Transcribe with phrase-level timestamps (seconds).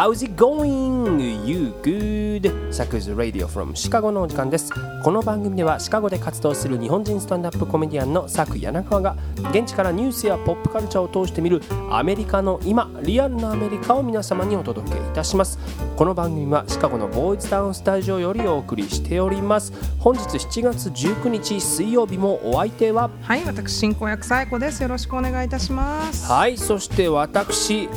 [0.00, 1.44] How's it going?
[1.46, 2.72] You good?
[2.72, 4.72] サクズ Radio from シカゴのお時間です
[5.04, 9.14] この番組ではシカゴで活動する日本人スタンダップコメディアンのサク柳川が
[9.50, 11.60] 現地からニュースやポップカルチャーを通して見る
[11.90, 15.58] アメリカの今リアルなアメリカを皆様にお届けいたします
[15.96, 24.82] この番組はシカゴのボーイズタウンスタジオよりお送りしております本日7月19日水曜日もお相手ははい、私進行役さえこです。
[24.82, 26.32] よろしくお願いいたします。
[26.32, 27.90] はいそして私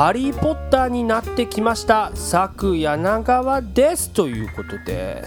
[0.00, 2.10] ハリー・ポッターになってきました。
[2.12, 4.08] 佐久柳川です。
[4.08, 5.24] ということで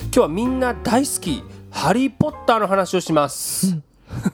[0.00, 3.78] 今日はみんな大好きハリー・ポッターの話をします。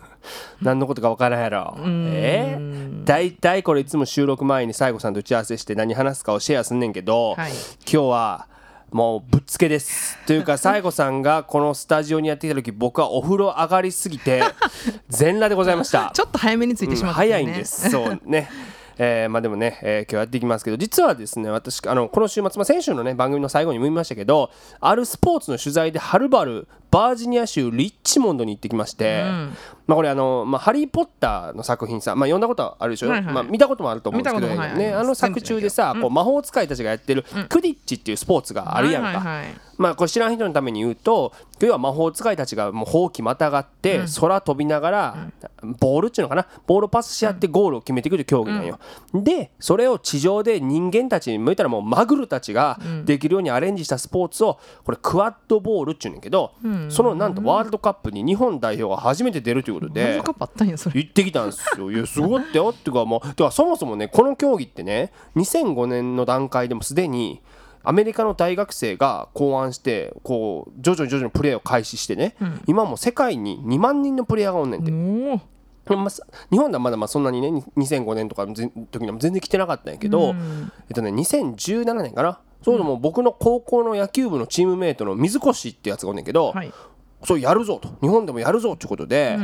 [0.61, 1.79] 何のことか分からんやろ。
[1.87, 2.59] え？
[3.07, 7.53] 大体これいつも収録前に西郷さんと打ち合わせして何話すかをシェアすんねんけど、はい。
[7.91, 8.47] 今日は
[8.91, 10.19] もうぶっつけです。
[10.27, 14.43] というか 西郷さんがこのスタジオにやってきた時僕はお風呂上がりすぎて
[15.09, 16.11] 全裸でございました。
[16.13, 17.89] ちょっと早めについてしまった、うん早いんです。
[17.89, 18.51] そうね。
[18.99, 29.25] えーまあでもね、えー今日やっていきますけど実はですね私あのこの週末、まあ、先週のね番組の最後にも言いましたけどあるスポーツの取材ではるばるバージニア州リッチモンドに行ってきまして、
[29.87, 33.35] まあこれあの、まあ、ハリー・ポッターの作品さ、まあ、読んだことあるでしょ、はいはい。
[33.35, 45.17] まあ、見たこともあると思うんですけど、ね、あの作中でさ、こう魔法使いたちがやってるクディッチっていうスポーツがあるやんか、はいはいはいまあこれ知らん人のために言うと要は魔法使いたちがもうほうきまたがって空飛びながら
[45.81, 46.47] ボールっていうのかな？
[46.67, 48.79] ボールをパスし合ってゴールを決めていくという競技なんよ。
[49.15, 56.53] でそれを地上で人間たちに向いたらもうマグルたちができるようにアレンジしたスポーツをこれクワッドボールっていうんやけど
[56.89, 60.19] そのなんとワールドカップに日本代表が初めて出るということで。
[60.19, 61.91] 行ってきたんですよ。
[61.91, 67.41] いやすごいってよっていうかもうてかそもそもねこの競技ってね2005年の段階でもすでに
[67.89, 74.91] アメリカの大学生が考案してこう徐々に徐々にプレーを開始してね、今もう世界に2万人のプレイヤーがおんねんて。
[75.97, 80.35] まあさ日本ではまだまあそんなにねに2005年とかのぜ時には全然来てなかったんやけど、
[80.91, 82.41] えっとね2017年かな。
[82.63, 86.71] そうでも僕の高校の野球部のチームメイトの水越ってやつがおんねんけど、はい。
[87.25, 89.37] そうやるぞと日本でもやるぞってことで、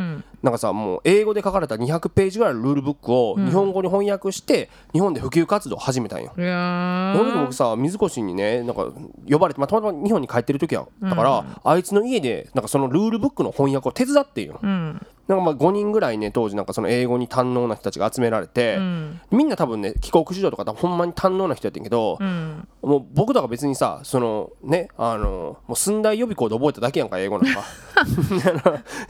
[0.43, 6.33] なんかさもう英語で書かれた200ページぐらいのルールブックを日本語に翻訳して日本で普及活動を始めたんよ。
[6.39, 8.93] いやその時ー僕さ水越にねなんか
[9.29, 14.61] 呼ばれて、まあ、たまたま日本に帰ってる時やだから、あいつの家でなんかそのルールブックの翻訳を手伝ってんよ。
[14.63, 15.07] うん。
[15.29, 19.21] なんかまあ5人ぐらいね当時なんかその英語に堪能な人たちが集められて、ん。
[19.31, 22.69] みんな多分ね帰国子女とかほんまに堪能な人やってんけど、うん。
[22.83, 27.65] もう僕とか別にさそのねあのもう寸大予備校で覚えただけやんか英語なんか。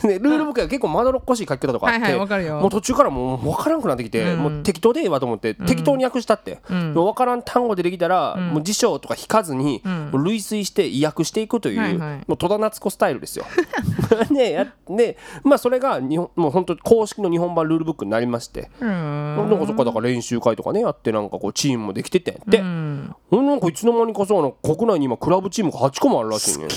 [0.02, 6.94] で ルールブックが結構まどろっこしい書き方とかあって、はいはいもう途中からもう分からんくなってきて、うんもう適当でええわと思って、適当に訳したって、ん。
[6.94, 10.10] 分からん単語出てきたら、もう辞書とか引かずに、ん。
[10.12, 12.16] もう類推して意訳していくという、はいはい。
[12.26, 13.44] もう戸田夏子スタイルですよ。
[14.31, 18.88] ねやでまあそれが日本もう本当公式の日本版ルールブックになりまして、うん。
[18.88, 23.15] なんかそっかだから練習会とかねやってなんかこうチームもできててんやって、うん。
[23.31, 26.69] なんかいつの間にかさなんか国内に今クラブチームが8個もあるらしいね。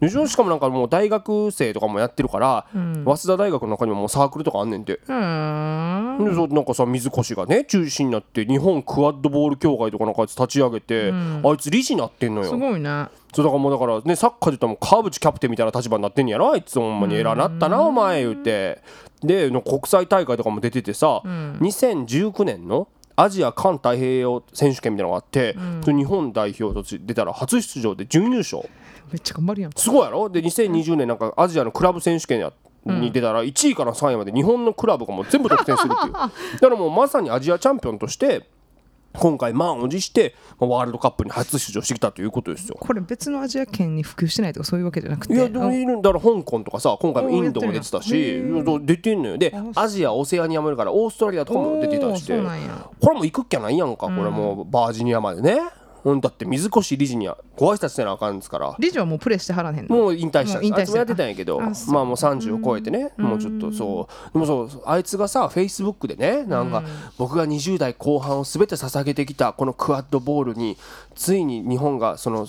[0.00, 2.66] でしょしかもなんかもう大学生とかもやってるから、
[3.04, 4.94] 早稲田大学の中にももうサークルとかあんねんて。
[4.94, 6.24] うーん。
[6.24, 13.06] でそうなんかさ水越がね中心になって日本クワッドボール協会とかなんかあいつ立ち上げて、あいつ理事になってんのよすごいね。
[13.34, 16.52] そうだからもうだからねサッカーで言ったらもう川淵キャプテンみたいな立場になってんやろ？
[16.52, 18.82] あいつほんまに偉なったなお前言うて。
[19.20, 28.62] での国際大会とかも出ててさ、2019年のアジア環太平洋選手権みたいなのがあって、それ日本代表として出たら初出場で準優勝。
[29.10, 29.72] めっちゃ頑張るやん。
[29.74, 30.28] すごいやろ？
[30.30, 32.52] で2020年なんかアジアのクラブ選手権や
[32.84, 36.12] に出たら1位から3位まで日本のクラブがもう全部得点するっていう。
[36.14, 36.30] だか
[36.68, 38.46] らもうまさにアジアチャンピオンとして
[39.18, 42.76] 今回満を持してまあワールドカップに初出場してきたということですよ。
[42.80, 45.34] これ別のアジア圏に普及してないとかそういうわけじゃなくて。
[45.34, 46.12] いやでもいるんだ。
[46.12, 48.10] から香港とかさ今回もインドも出てたし
[48.82, 49.38] 出てんのよ。
[49.38, 52.38] でアジアオセアニアもいるからオーストラリアとかも出てたりして
[53.00, 55.58] これも行くっきゃないやんかこれもうバージニアまでね
[56.02, 58.74] ほんだって水越理事にはご挨拶せなあかんですから。
[58.78, 59.96] 理事はもうプレーしてはらへんの？
[59.96, 60.54] もう引退した。
[60.54, 61.62] もう引退したあいつもやってたんやけど。
[61.62, 61.94] あそう。
[61.94, 63.12] まあもう30を超えてね。
[63.16, 64.32] もうちょっとそう。
[64.32, 66.82] でもそうあいつがさフェイスブックでねなんか
[67.18, 70.76] 僕が20代後半を全て捧げてきたこのクワッドボールに
[71.14, 72.46] ついに日本がその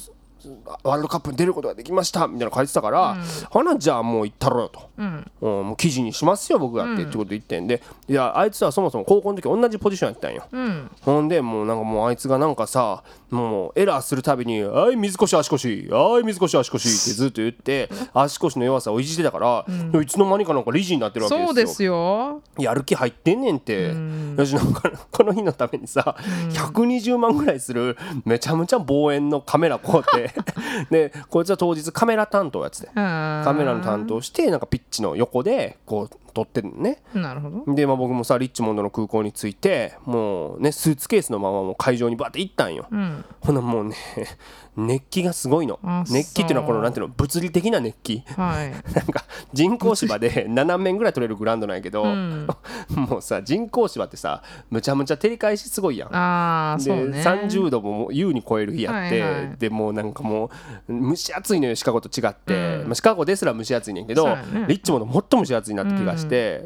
[0.84, 3.18] ワールドカップに出ることができましたみたいなの書いてたから、
[3.50, 5.32] ほなじゃあもう行ったろよと、うん。
[5.42, 7.82] もう記事にしますよ僕がってってこと言ってんで。
[8.08, 10.92] いやあいつはそもそも高校の時同じポジションやったんよ、うん。
[11.02, 19.66] ほんでもうなんかもうあいつがなんかさもうエラーするたびに「はい水越足腰はい水越足腰」ってずっと言って足腰の弱さをいじってたから、
[20.02, 21.48] いつの間にかなんか理事になってるわけですよ。
[21.48, 22.42] そうですよ。
[22.58, 23.94] やる気入ってんねんって、
[24.38, 26.16] よしなんかこの日のためにさ、
[26.52, 30.29] 120万ぐらいするめちゃめちゃ望遠のカメラこうって
[30.90, 37.02] でこいつは当日カメラ担当やつでカカメラの担当してなんかピッチの横でこう撮ってね。
[37.14, 37.74] なるほど。
[37.74, 43.26] で、まあ、僕もさリッチモンドの空港に着いてもうねスーツケースのままもう会場にバーって行ったんよ、うん。
[43.42, 43.96] ほなもうね
[44.76, 45.80] 熱気がすごいの。
[45.84, 48.24] あ熱気っていうのはこのなんていうの物理的な熱気。
[48.36, 48.72] はい。
[48.96, 49.24] なんか
[49.54, 52.48] 人工芝で7面ぐらい取れるグラウンドなんやけど、ん。
[52.96, 56.16] もうさ人工芝ってさむちゃむちゃ照り返しすごいやん。
[56.16, 57.22] ああでそうね。
[57.22, 59.58] 30度ももう優に超える日やって、はいはい。
[59.58, 60.50] でもうなんかも
[60.88, 62.88] う蒸し暑いのよシカゴと違って、うん。
[62.88, 64.66] まあ、シカゴですら蒸し暑いねんけど、ね。
[64.68, 66.64] リッチモンドもっと蒸し暑いなって気がして、で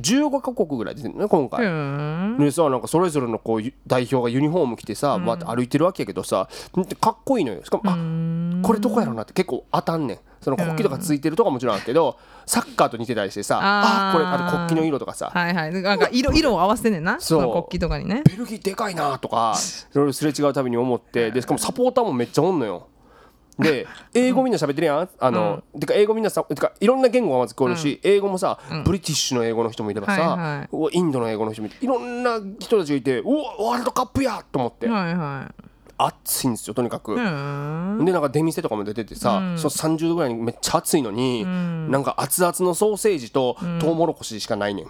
[0.00, 1.66] 15カ国ぐらい出てるのね今う回。
[1.66, 6.48] んでさなんかそれぞれのこう代表がユニフォーム着てさ、わーって歩いてるわけやけどさ
[7.00, 7.64] かっこいいのよ。
[7.64, 7.96] しかもあ
[8.66, 10.18] これどこやろうなって結構当たんねん。
[10.40, 12.16] その国旗とかついてるとかもちろんあるけど
[12.46, 15.30] サッカーと似てたりしてさああーこれあと国旗の色とかさ。
[15.34, 15.72] はいはい。
[15.82, 17.20] なんか色 色を合わせてんねんな。
[17.20, 17.42] そう。
[17.42, 18.22] の国旗とかにね。
[18.24, 19.54] ベルギーでかいなとか
[19.92, 22.86] いろいろすれ違うたびに思ってでしかもサポーターもめっちゃおんのよ。
[23.58, 25.08] で英語みんな喋ってるやん？
[25.18, 35.52] あの、てか英語みんなさてかいろんな言語がまず聞こえるし、英語もさ、ブリティッシュの英語の人もいればさ、インドの英語の人もいていろんな人たちがいてうわワールドカップやと思って、はいは
[36.00, 37.12] 暑いんですよとにかく。
[37.12, 38.04] いうん。
[38.04, 41.44] でなんか出店とかも出ててさ、その30度ぐらいにめっちゃ暑いのに、
[41.90, 44.86] なんか熱々のソーセージとトウモロコシしかないねん、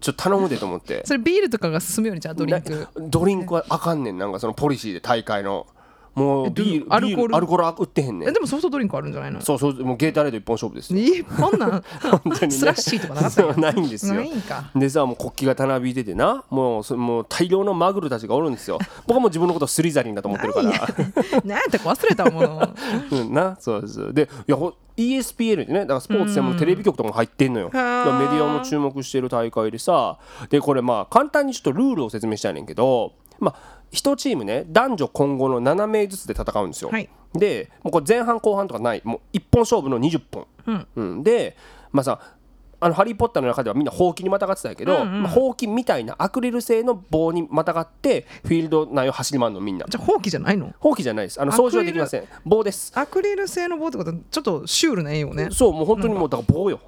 [0.00, 1.00] ちょっと頼むでと思って。
[1.08, 2.70] それビールとかが進むよりじゃあドリンク。
[2.70, 4.18] なドリンクはあかんねん。
[4.18, 5.66] なんかそのポリシーで大会の
[6.14, 7.36] もうビールアルコール？
[7.36, 8.28] アルコールは売ってへんねん。
[8.28, 9.40] えでもソフトドリンクあるんじゃないの？
[9.40, 11.00] そうそうもうゲータレード一本勝負ですよ。
[11.00, 11.70] 日本なん
[12.02, 12.50] 本当にね。
[12.50, 14.14] スラッシーとかなかったそうないんですよ。
[14.14, 14.70] ないんか。
[14.74, 16.44] でさもう国旗がたなびいててな。
[16.50, 18.78] もうそもう大量のマグルたちがおるんですよ。
[19.06, 20.70] 僕はもう自分のことをスリザリンだと思ってるから。
[21.44, 22.74] 何やったか忘れたもの。
[23.10, 23.56] うんな。
[23.60, 30.18] そうですでいやほ ESPN ってねだからスポーツ専門のテレビ局とかも入ってんのよ、だからメディアも注目してる大会でさ。
[30.50, 33.14] でこれまあ簡単にちょっとルールを説明したいねんけど。
[33.40, 37.08] まあ1チームね男女混合の7名ずつで戦うんですよ、はい。
[37.32, 39.00] でもうこれ前半後半とかない。
[39.04, 40.86] もう一本勝負の20本、うん。
[40.96, 41.22] うん。
[41.22, 41.56] で
[41.92, 42.20] まあさ
[42.80, 49.86] あのハリー・ポッターの中ではみんなほうきにまたがってたけど、まあ、ほうきみたいなアクリル製の棒にまたがってフィールド内を走り回るのみんな。
[49.88, 50.74] じゃあほうきじゃないの？
[50.80, 51.40] ほうきじゃないです。
[51.40, 52.24] あの掃除はできません。
[52.44, 52.92] 棒です。
[52.94, 55.48] アクリル製の棒ってことはちょっとシュールな絵よね。
[55.50, 56.80] そうもう本当にもうだから棒よ。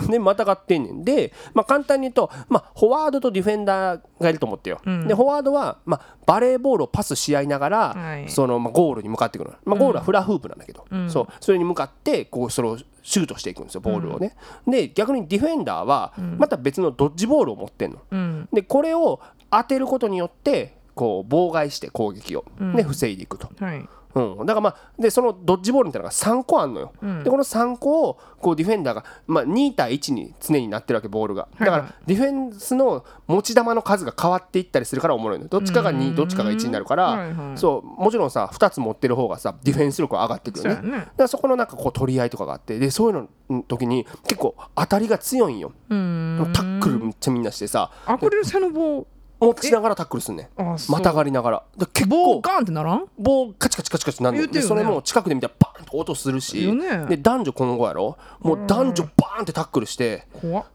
[0.00, 1.04] でまたがってんねん。
[1.04, 8.28] で、まあ、簡単に言うと、まあ、フォワードとディフェンダーがいると思ってよ、でフォワードは、まあ、バレーボールをパスし合いながら、はい。
[8.28, 11.26] そのまあ、ゴールに向かっていくの、まあ、ゴールはフラフープなんだけど、そう。
[11.40, 14.36] それに向かってこうそれをシュートしていくんですよボールをね、
[14.66, 18.48] で逆にディフェンダーはまた別のドッジボールを持ってんの、うん。
[18.52, 19.20] でこれを
[19.50, 22.44] 当てることによってこう妨害して攻撃を、
[22.74, 23.50] で防いでいくと。
[23.58, 31.48] はいうん、だからまあでそのドッジボールみたいなのが3個あんのよ、でこの3個をこうディフェンダーが、まあ、2対1に常になってるわけボールが。
[31.58, 35.48] だからディフェンスの持ち球の数が変わっていったりするからおもろいのよ。
[35.48, 37.58] どっちかが2どっちかが1になるから、はいはい。
[37.58, 40.90] そうもちろんさ2つ持ってる方がさディフェンス力は上がってくるよね。
[40.90, 40.98] ね。
[40.98, 45.72] だからそこのなんかこう取り合いとかがあってでそういうの時に結構当たりが強いんよ。
[45.88, 46.50] うん。
[46.52, 47.90] タックルめっちゃみんなしてさ。
[48.06, 49.06] アクリル製の棒
[49.46, 50.48] 持ちながらタックルすんねん。
[50.88, 51.62] またがりながら。
[51.76, 53.06] だ結構棒ガンってならん？
[53.18, 56.70] 棒カチカチカチカチなんねでそれも近くで見たらバーンと音するし、
[57.08, 58.16] で男女混合やろ？
[58.40, 60.26] もう男女バーンってタックルして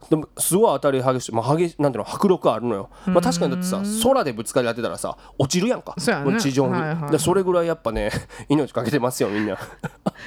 [0.10, 5.96] でもすごい当たり激しい、まあ、激しなんていうの迫力あるのよ、まあ、確かにだってさ空でぶつかり合ってたらさ落ちるやんか。
[5.98, 6.32] そうやね。
[6.32, 8.12] も地上に、はいはいでそれぐらいやっぱね
[8.50, 9.58] 命かけてますよみんな。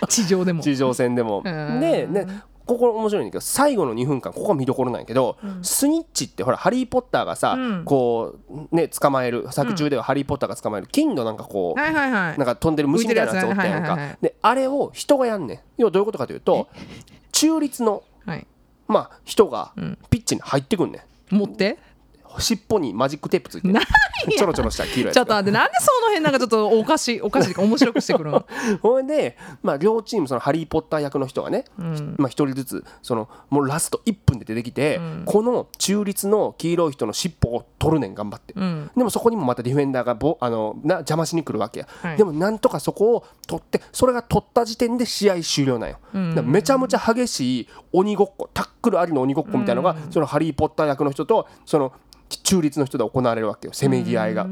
[0.09, 0.63] 地上でも。
[0.65, 1.43] 地上戦でも。
[1.45, 1.81] うん。
[1.81, 7.85] でねここ面白いんだけど最後の2分間ここが見どころなんやけど、スニッチってほらハリー・ポッターがさ、うん。
[7.85, 12.39] こうね捕まえる作中ではハリー・ポッターが捕まえる金のなんかこう、はいはいはい。
[12.39, 15.61] なんか飛んでる虫みたいなやつおったやんか、ねであれを人がやんねん。
[15.79, 16.69] 要はどういうことかというと
[17.33, 18.47] 中立のはい。
[18.89, 19.73] まあ人が
[20.11, 21.37] ピッチに入ってくんねん。
[21.37, 21.79] 持って？
[22.39, 23.69] 尻尾にマジックテープついて
[24.37, 28.47] ちょろちょろした黄色いちょっと待ってなんでその辺なんかちょっとおかしいおかしいか面白くしてくるの？
[28.83, 31.65] ほいで、まあ、両チームそのハリー・ポッター役の人がね、
[32.17, 38.91] まあ、一人ずつそのもうラスト1分で出てきて、この中立の黄色い人の尻尾を取るねん頑張って、ん。
[38.97, 42.17] でもそこにもまたディフェンダーがぼあのな邪魔しに来るわけや、はい。
[42.17, 51.93] でもなんとかそこを取ってそれが取った時点で試合終了なんよ、めちゃめちゃ激しい鬼ごっこタックルありの鬼ごっこみたいなのが、そのハリー・ポッター役の人とその
[52.39, 54.47] 中立の人で行われるわけよせめぎ合いが。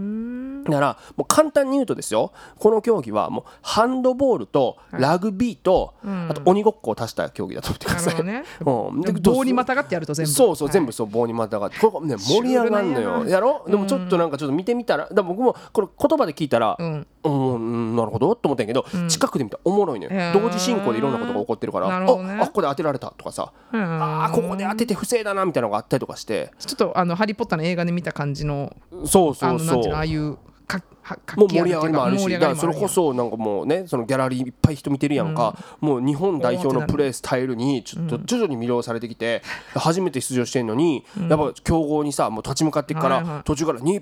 [0.65, 8.25] だからもう簡単に言うとですよこの競技はもうハンドボールとラグビーと、あと鬼ごっこを足した競技だと思ってください。
[8.25, 10.31] なるほ うん、で棒にまたがってやると全部。
[10.33, 10.73] そうそう、はい。
[10.73, 11.79] 全部そう棒にまたがって。
[11.79, 13.25] これがね盛り上がんのよ。
[13.27, 13.65] やろ？
[13.69, 15.09] でもちょっとなんかちょっと見てみたら。
[15.11, 16.91] だ僕もこれ言葉で聞いたら、ううん。
[16.93, 17.59] んう
[17.93, 20.33] ん、なるほどと思ったんやけど、近くで見たらおもろいのよ。
[20.33, 21.93] 同時進行でいろんなことが起こってるからね。
[22.39, 23.53] ああここで当てられたとかさ。
[23.73, 26.51] うんあーここで当てて不正だなみたいなのがあったりとかして。
[26.59, 28.73] ちょっとあのハリー・ポッターの映画で見た感じの
[29.05, 29.59] そうあそう。
[29.59, 30.39] そのなんていうのああういう
[30.79, 39.43] かもう気盛り上がりもあるしだからそれこそなんかもうねそのギャラリーいっぱい人見てるやんか、もう日本代表のプレースタイルにちょっと徐々に魅了されてきて、
[39.75, 44.01] 初めて出場してんのに、やっぱ強豪にさもう立ち向かっていくから、途中から日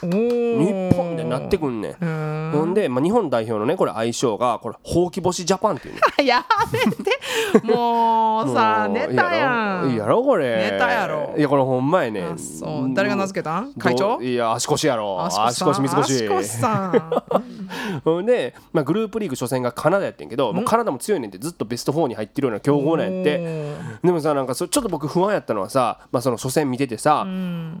[0.00, 0.10] 本。
[0.10, 1.96] 日本でなってくんねん。
[2.00, 2.52] うん。
[2.52, 6.00] ほんで、まあ、日本代表のねこれ愛称がこれほうき星ジャパンっていうね。
[6.24, 7.18] やめて。
[7.64, 9.90] もうさもうネタやん。
[9.90, 10.70] いいやろこれ。
[10.72, 11.34] ネタやろ。
[11.36, 12.94] いやこれほんまやねあそう。
[12.94, 13.72] 誰が名付けたん？
[13.74, 14.20] 会長？
[14.22, 15.24] いや足腰やろ。
[15.24, 15.82] 足足腰さん。
[15.82, 17.22] 腰水腰足腰さん。
[18.04, 23.74] ほんで、まあ、グループリーグ初戦がカナダやってんけど、もうカナダも強いねんってずっとベスト4に入ってるような強豪なんやって。
[24.02, 27.26] でもさなんかそちょっと僕不安やったのはさ、まあ、その初戦見ててさ、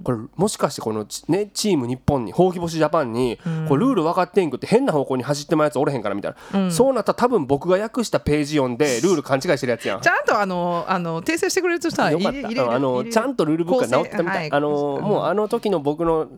[0.04, 10.00] これもしかしてこのち、ね、チーム日本にほうき星ジャパンに、これルール分かってんくって変な方向に走ってまうやつおれへんからみたいな、そうなったら多分僕が訳したページ読んでルール勘違いしてるやつやん。
[10.00, 10.08] ち。
[10.08, 12.72] ゃんとあのあの訂正してくれるとさよかった。
[12.72, 16.28] あのちゃんとルールブックが直ってたみたい、あのもうあの時の僕の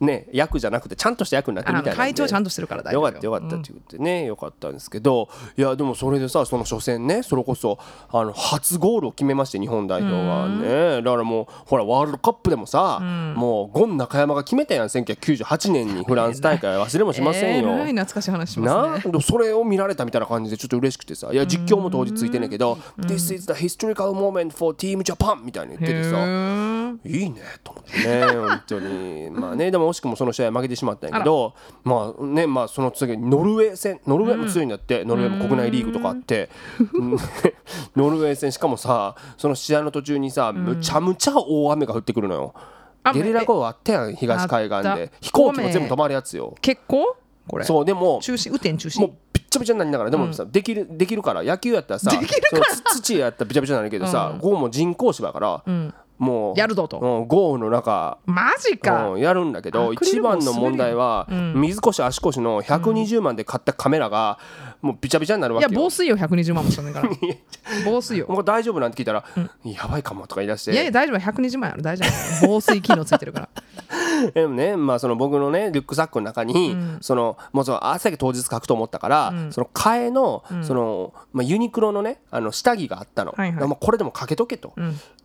[0.00, 3.00] ね役じゃなくてちゃんとした役になってるみたいな会長ちゃんとしてるから大丈よ。
[3.00, 7.78] 夫かったよかったって言ってね、よかったんですけどいやでもそれでさその初戦ねそれこそ
[8.10, 11.02] あの初ゴールを決めまして日本代表がね。
[11.02, 17.70] だからもうほらワールドカップでもさ、もうゴン中山が決めたやん1998年にフランス大会忘れもしませんよ。
[17.70, 19.12] えらい懐かしい話しますね。
[19.12, 26.18] なそれを見られたみたいな感じでちょっと嬉しくてさいや実況も当日ついてんねんけど「This is the historical moment for Team Japan」みたいに言っててさ
[27.04, 29.30] いいねと思ってね本当に。
[29.30, 31.54] まあねでも惜しくもその試合負けてしまったんやけど
[31.84, 36.48] まあねまあその次ノルウェー戦ノルウェーも強いんだって、ノルウェーも国内リーグとかあって。
[36.92, 37.10] うん。
[37.96, 42.54] ノルウェー戦しかもさその試合の途中にさむちゃむちゃ大雨が降ってくるのよ。
[43.02, 45.12] あゲリラ豪雨あったやん東海岸で。
[45.20, 46.54] 飛行機も全部止まるやつよ。
[46.60, 47.16] 結構？
[47.48, 47.64] これ？
[47.64, 48.50] そうでも中止？
[48.50, 49.00] 雨天中止？
[49.00, 50.10] もうびっちゃびちゃになりながら。
[50.10, 52.10] でもさ、できるできるから野球やったらさ
[52.94, 55.64] 土やったらびちゃびちゃになるけどさ、ここも人工芝やから、
[56.20, 56.98] もうやるぞと。
[56.98, 58.18] うん、豪雨の中。
[58.26, 59.08] マジか。
[59.12, 64.38] うん、やるんだけど一番の問題は、水越足越の120万で買ったカメラが
[64.82, 65.68] もうびちゃびちゃになるわいや。
[65.72, 67.10] 防水よ120万もしたんだから。
[67.86, 68.26] 防水よ。
[68.28, 69.24] もう大丈夫なんて聞いたら、
[69.64, 70.72] やばいかもとか言い出して。
[70.72, 71.82] いやいや大丈夫120万やろ。
[71.82, 72.46] 大丈夫。
[72.46, 73.48] 防水機能ついてるから。
[74.34, 83.68] でもね、まあ、その僕のねリュックサックの中に、そのもうその朝当日書くと思ったから、その替えの,、そのまあ、ユニクロのねあの下着があったの、はいはい。
[83.68, 84.74] まあ、これでもかけとけと、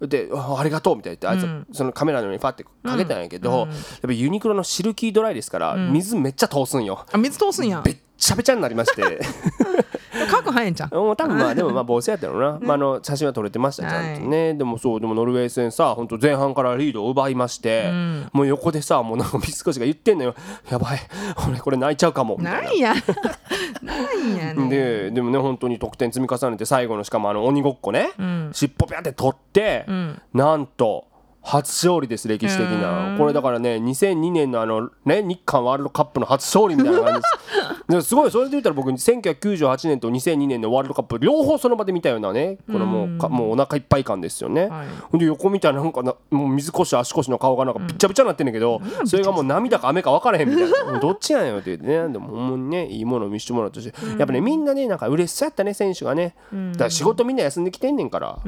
[0.02, 3.68] であありがとうみたいな言ってあいつ、そのカメラの上にパッてかけたんやけど、やっ
[4.04, 7.06] ぱユニクロのシルキードライですから、水めっちゃ通すんよ。
[7.12, 7.82] あ水通すんや。
[7.82, 9.02] べっちゃべちゃになりまして
[10.30, 10.96] 書く早いんちゃう？
[10.96, 17.92] もう多分まあでもまあ防水やったのな、まあ、あの写真は撮れてましたちゃんとね、でもそうでもノルウェー戦さ本当前半からリードを奪いまして、
[18.32, 20.36] もう横でさもうなんかビスコシが言ってんのよ。
[20.70, 21.00] やばい。
[21.50, 22.38] 俺これ泣いちゃうかも。
[22.40, 22.94] ななんや。
[23.82, 24.66] なんやね。
[24.66, 28.12] んででもね本当に得点積み重ねて最後のしかもあの鬼ごっこね、
[28.52, 29.86] 尻尾ピャって取って、
[30.34, 31.06] なんと
[31.46, 37.22] 初勝利です歴史的なこれだからね2002年のあのね日韓ワールドカップの初勝利みたいな感じ。
[37.88, 44.84] ですですごいそれで言ったら僕1998年と2002年のワールドカップ両方その場で見たようなねこのもうかもうお腹いっぱい感ですよね、は
[45.14, 45.20] い。
[45.20, 50.92] で横見たらなんかなもう水越足腰の顔がなんかびっちゃびちゃになってんねんけど、それがもう涙か雨か分からへんみたいな。
[50.92, 52.12] もうどっちやねんよって言ってね。
[52.12, 56.36] でもほんまにねいいものを見せてもらったし、やっぱねみんなねなんか嬉しそうやったね選手がね、
[56.72, 58.40] だから仕事みんな休んできてんねんから、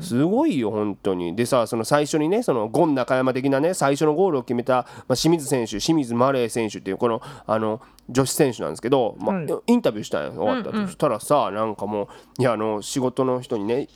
[0.00, 1.34] すごいよ本当に。
[1.34, 10.32] でさその最初にねそのゴン中山的なね最初のゴールを決めた、まあ、清水選手清水マレー選手っていうこのあの女子選手なんですけど、まあはいインタビューしたんよ。
[10.32, 12.08] 終わった後、そしたらさなんかも
[12.38, 13.88] ういやあの仕事の人にね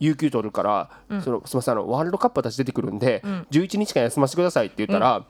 [0.00, 5.26] 有給取るから、そのすみませんあのワールドカップ私出てくるんで、11日間休ませてくださいって言ったら「ん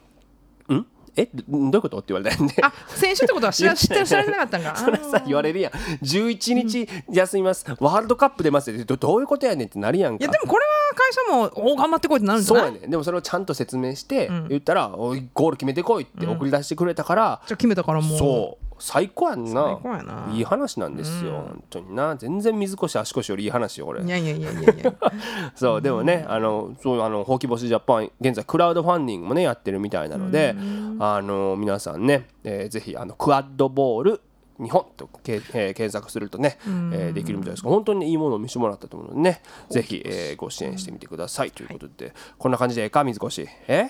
[1.16, 2.54] えどどういうこと?」って言われたんで。
[2.62, 4.76] あ選手ってことは知ら知って知られなかったんか。
[4.80, 5.72] それさ言われるやん。
[6.04, 8.84] 11日休みます、ワールドカップ出ますって。
[8.84, 10.24] どどういうことやねんってなるやんか。
[10.24, 12.64] いやでもこれは会社もお頑張ってこいってなるんじゃない？
[12.66, 12.90] そうやねん。
[12.90, 18.18] でもそれをちゃんと説明して言ったら「おいゴール決めてこい」って送り出してくれたから、じゃあ決めたからもう。
[18.18, 19.78] そう最高やんな。
[20.02, 20.28] な。
[20.32, 22.16] いい話なんですよ、本当にな。
[22.16, 24.94] 全然水越足腰よりいい話よこれいやいやいやいやいや。
[25.54, 30.56] そうでもねあのそうあのほうき星ジャパン現在クラウドファンディングもねやってるみたいなので
[30.98, 34.20] あの皆さんね、えーぜひあのクワッドボール
[34.58, 37.62] 日本とけ、えー検索するとね、えーできるみたいです。
[37.62, 41.50] が本当にいいものを見せてもらったと思うのでねぜひ、えーご支援してみてください。
[41.50, 43.46] ということで、こんな感じでええか水越。
[43.68, 43.88] え？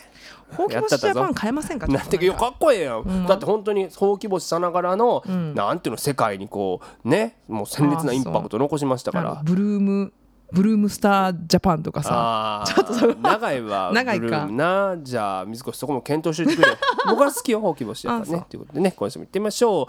[0.56, 1.86] ほうき星ジャパン変えませんか？
[1.86, 9.42] なんていうかっこええやん、だって本当にほうき星さながらの、なんていうの世界にこうねもう鮮烈なインパクト残しましたから。
[9.44, 10.12] ブルーム
[10.52, 12.10] ブルームスタージャパンとかさ。
[12.62, 13.90] あちょっと長いわ。
[13.94, 14.46] 長いか。
[14.46, 16.68] なじゃあ水越そこも検討してくれ
[17.08, 18.44] 僕は好きよほうき星やからね。
[18.50, 19.86] ということでね今週も行ってみましょう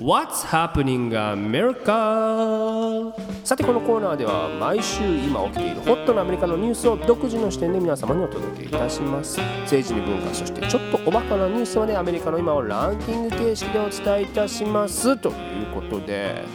[0.00, 3.12] What's happening America?
[3.44, 9.38] さてこのコーナーでは毎週今起きているホットなアメリカのニュースを独自の視点で皆様にお届けいたします。
[9.64, 15.18] 政治に文化そしてちょっとおバカなニュースまでアメリカの今をランキング形式でお伝えいたします。
[15.18, 16.46] ということで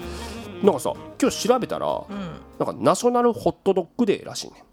[0.63, 2.01] なんかさ今日調べたら、
[2.57, 4.63] なんかナショナルホットドッグデーらしいね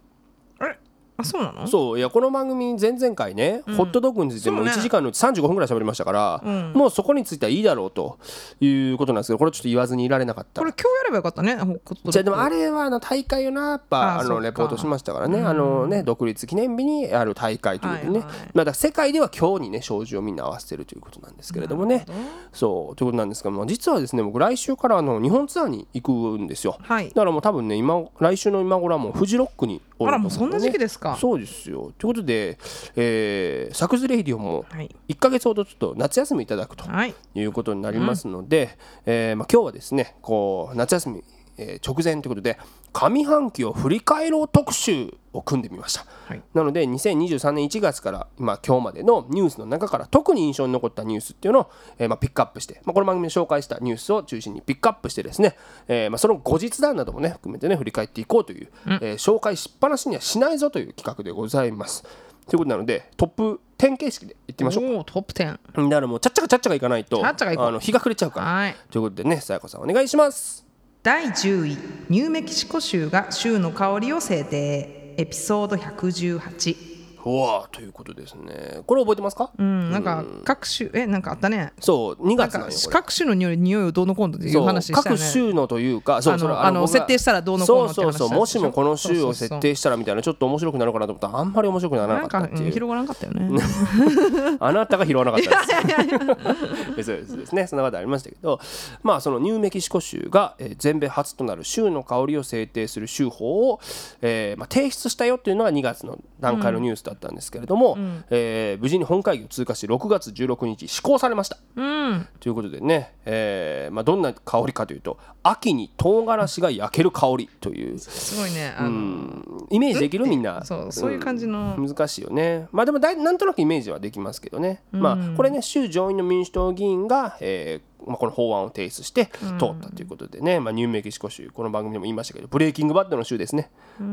[1.22, 1.66] あそうなの？
[1.66, 4.72] そういやこの番組前々回ね、ホットドッグについてもそうね。
[4.72, 6.42] 1時間のうち35分ぐらい喋りましたから、
[6.74, 8.18] もうそこについてはいいだろうと
[8.60, 10.60] いうことなんですけどこれちょっと言わずにいられなかった。
[10.60, 14.34] これ今日やればよかったねほこじゃあでもあれはあの大会よなやっぱああそうか。
[14.34, 15.40] のレポートしましたからね。
[15.40, 18.36] あのね独立記念日にある大会ということでね、はいはい。
[18.54, 22.06] まあだから世界では今日にね障子をみんな合わせてるということなんですけれどもね。
[22.52, 27.08] そうということなんですが、まあ、実はですね僕来週からあの日本ツアーに行くんですよ、はい。
[27.08, 31.16] だからもう多分ね今来週の今頃はもうフジロックにあらもうそんな時期ですか。
[31.20, 31.92] そうですよ。
[31.98, 32.58] ということで、
[32.96, 34.94] えー、サクズレイディオもはい。
[35.08, 37.14] 1か月ほどちょっと夏休みいただくとはい。
[37.34, 41.24] いうことになりますので、えーまあ、今日はですねこう夏休み、
[41.56, 42.58] えー直前ということで
[42.92, 46.42] 上半期を振り返ろう特集を組んでみました、はい。
[46.54, 55.56] なので2023年1月から今今日までのニュースの中から特に印象に残ったニュースっていうのを、えーまあ、ピックアップして、まあ、この番組で紹介したニュースを中心にピックアップしてですね、
[55.88, 62.02] えーまあ、その後日談などもね含めてね振り返っていこうという、えー紹介しっぱなしにはしないぞという企画でございます。
[62.02, 64.96] ということなのでトップ10形式でいってみましょうか。
[64.96, 67.34] おおトップ10だからもうちゃっちゃかちゃっちゃかいかないとあ
[67.70, 68.46] の日が暮れちゃうから。
[68.46, 68.76] はい。
[68.90, 70.71] ということでねさやこさんお願いします
[71.04, 71.76] 第10位
[72.10, 75.14] ニューメキシコ州が州の香りを制定。
[75.18, 76.91] エピソード118
[77.24, 78.80] うわーということですね。
[78.86, 81.72] これ覚えてますか、うんなんか各州えなんかあったね。
[81.80, 92.64] そう2なんか月なんよ各種の匂い匂いをどうのこうのっていう話したよ各ね州のというかそうあのそれあの設定したらどうのこうのって話そうそうそうもしもこの州を設定したらみたいなちょっと面白くなるかなと思ったらあんまり面白くならなか、ったっていう。
[92.66, 93.62] うん広がらなかったよね。
[94.58, 97.04] あなたが拾わなかったです。
[97.04, 98.58] そうですね、そんなことありましたけど、
[99.02, 103.80] まあそのニューメキシコ州が、えー全米初となる州の香りを制定する州法を、
[104.20, 107.96] えーまあ、提出したよっていうのが2月の段階のニュースだったんですけれども、
[108.30, 111.58] えー無事に本会議を通過し6月16日施行されました。
[111.76, 112.28] うん。
[112.40, 117.98] ということでね、えーまあ、どんな香りかというと秋に唐辛子が焼ける香りという。
[117.98, 120.64] すごいねあの、イメージできるみんな。
[120.64, 122.68] そうそういう感じの、難しいよね。
[122.72, 134.06] まあでもだいなんとなくイメージはできますけどね、まあこれね州上院の民主党議員が、えーまあ、この法案を提出して通ったということでね、まあ、ニューメキシコ州この番組でも言いましたけどブレイキングバッドの州ですね、うん。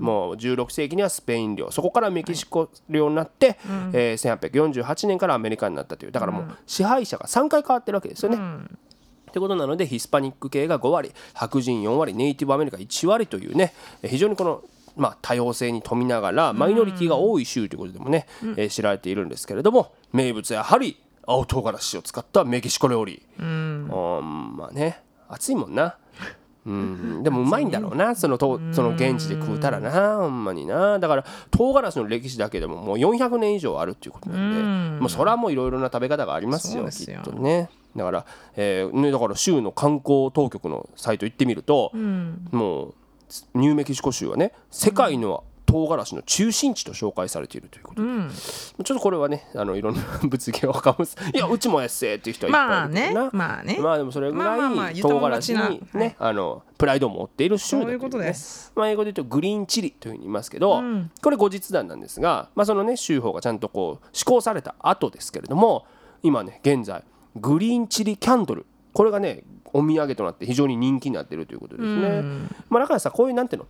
[0.00, 3.58] もう16世紀にはスペイン領そこからメキシコ領になって、
[3.92, 6.12] えー1848年からアメリカになったという。
[6.12, 8.38] だからもう支配者が3回変わってるわけですよね。
[9.30, 14.62] ってことなのでヒスパニック系が5割白人4割ネイティブアメリカ1割というねえー非常にこの、
[14.94, 23.22] まあ、多様性に富みながらマイノリティが多い州ということでもね、えー知られているんですけれども名物はやはり青唐辛子を使ったメキシコ料理。
[23.38, 23.88] うん。
[24.56, 25.02] まあね。
[25.28, 25.96] 暑いもんな。
[26.64, 28.14] うん、でもうまいんだろうな。
[28.14, 30.18] そのとその現地で食うたらな。
[30.18, 31.00] ほんまにな。
[31.00, 35.00] だから唐辛子の歴史だけでももう400年以上あるっていうことなんで。
[35.00, 37.68] もうそれはもういろいろな食べ方がありますよきっとね。
[37.96, 42.94] だから、えーね、だから州の観光当局のサイト行ってみると、もう
[43.54, 48.08] ニューメキシコ州はね世界の唐辛子の中心地と紹介されているということで、
[48.84, 51.16] ちょっとこれはねあのいろんな 物議を かむす。
[51.34, 53.20] いやうちもやっせーっていう人はいっぱいいるな。
[53.22, 53.30] まあね。
[53.32, 53.78] まあね。
[53.80, 58.70] まあでもそれぐらい唐辛子にね、あのプライドを持っている州だそういうことねです。
[58.76, 60.82] まあ、英語で言うとグリーンチリというふうに言いますけど、
[61.22, 65.86] これ後日談なんですが、まあ、そのね州法がちゃんとこう施行された後ですけれども
[66.22, 67.02] 今ね現在
[67.36, 68.66] グリーンチリキャンドル。
[68.92, 72.22] これがねお土産となって非常に人気になっているということですね。
[72.68, 73.68] まあ、だからさこういうなんていうの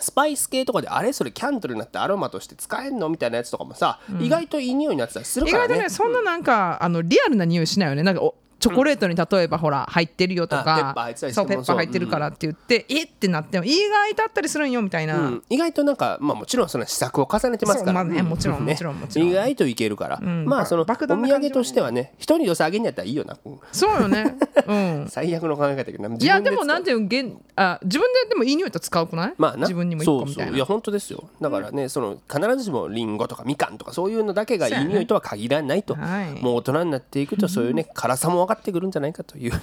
[0.00, 3.08] スパイス系とかであれそれキャンドルになってアロマとして使えんの？
[3.08, 5.68] みたいなやつとかもさ、意外といい匂いになってたりするからね。
[5.68, 15.42] 外とねそんななんか、あのリアルな匂いしないよねなんかおチョコレートに例えばほら入ってるよとかそうもペッパー入ってるからって言って、えってなっても意外とあったりするんよみたいな、うん。
[15.48, 18.22] 意外となんか、まあ、もちろんその試作を重ねてますから、ね。
[18.22, 19.28] もちろんもちろんもちろん。
[19.28, 24.36] 意外といけるから、まあそのお土産としてはね人に寄せ上げんやったらいいよな、うんそうよね。
[24.66, 25.06] うん。
[25.10, 26.08] 最悪の考え方だけど。
[26.08, 30.54] ないやでもなんてていうのげんあ自分ででもいい匂いと使うくない、まあな自分にもそうそう。
[30.54, 31.28] いや本当ですよ。
[31.40, 36.42] だからね、その必ずしもリンゴとかみかんとかそういうのだけがいい匂いとは限らないと、はい。
[36.42, 39.60] もう大人になっていくとそういうね辛さも分かってくるんじゃないかというね。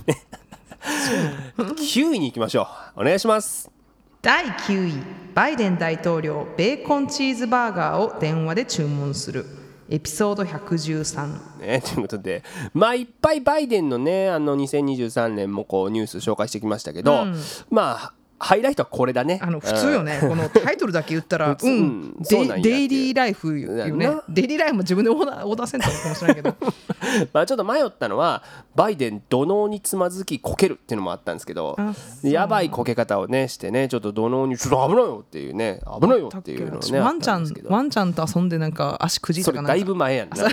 [1.68, 3.02] 9位に行きましょう。
[3.02, 3.70] お願いします。
[4.22, 4.94] 第9位
[5.34, 9.46] バイデン大統領ベーコンチーズバーガーを電話で注文する。
[9.88, 12.44] エピソード113ね、ということで
[12.74, 17.26] まあいっぱいバイデンのねあの2023年もこうニュース紹介してきましたけど、
[17.70, 19.40] まあハイライトはこれだね。
[19.42, 26.56] あの普通よね、このタイトルだけ言ったら、 うん、デイデイリーライフいうねな、デイリーライフも自分でオーダーオーダーセンターかもしれないけど、
[27.34, 28.44] まあちょっと迷ったのは
[28.76, 31.78] バイデン土のうにつまずきこけるっていうのもあったんですけど
[32.24, 39.86] やばいこけ方をねしてねちょっと土のうにちょっと危ないよっていうね危ないよっていうのをねワンちゃんワンちゃんと遊んでなんか足くじいそれだいたかなんか。
[39.86, 40.36] ぶ前やんな。
[40.46, 40.52] うん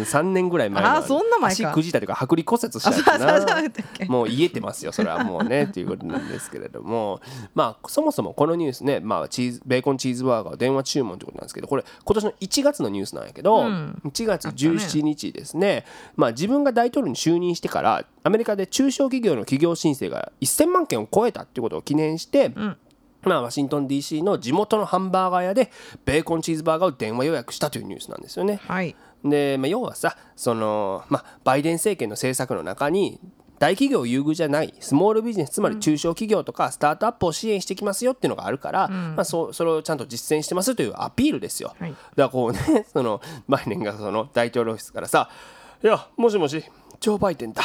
[0.00, 1.70] 3年ぐらい前あそんな前か。
[1.70, 7.20] 足くじいたというか剥離骨折したもう癒えてますよそれはもうねっていうことなんですけれども
[7.54, 14.02] まあそもそもこのニュースね、まあ、チーズベーコンチーズバーガー電話注文ってことなんですけどこれ今年の1月のニュースなんやけど、うん。
[14.04, 15.84] 1月17日ですね。
[16.16, 22.76] まあ、自分が大統領に就任してからアメリカで中小企業の企業申請が1000万件を超えたっていうことを記念して、ん。
[23.22, 25.70] まあ、ワシントン DC の地元のハンバーガー屋で
[26.06, 28.60] ベーコンチーズバーガーを電話予約したというニュースなんですよね。
[28.66, 28.96] はい。
[29.22, 33.20] で、まあ、要はさその、まあ、バイデン政権の政策の中に
[33.60, 41.76] 大企業優遇じゃないスモールビジネスつまり中小企業とかスタートアップを支援してきますよっていうのがあるから、まあ、そそれをちゃんと実践してますというアピールですよ。
[41.78, 41.90] はい。
[41.90, 45.28] だからこうねその バイデンがその大統領室からさ
[45.84, 46.64] 「いやもしもし
[47.00, 47.62] ジョー・バイデンだ。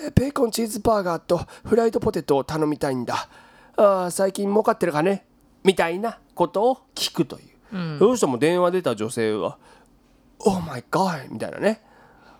[0.00, 3.28] えベーコンチーズバーガーとフライドポテトを頼みたいんだ。
[3.76, 5.26] あー最近儲かってるかね?」
[5.62, 7.42] みたいなことを聞くとい
[7.74, 9.58] う、どうしても電話出た女性は
[10.40, 11.82] 「Oh my God」みたいなね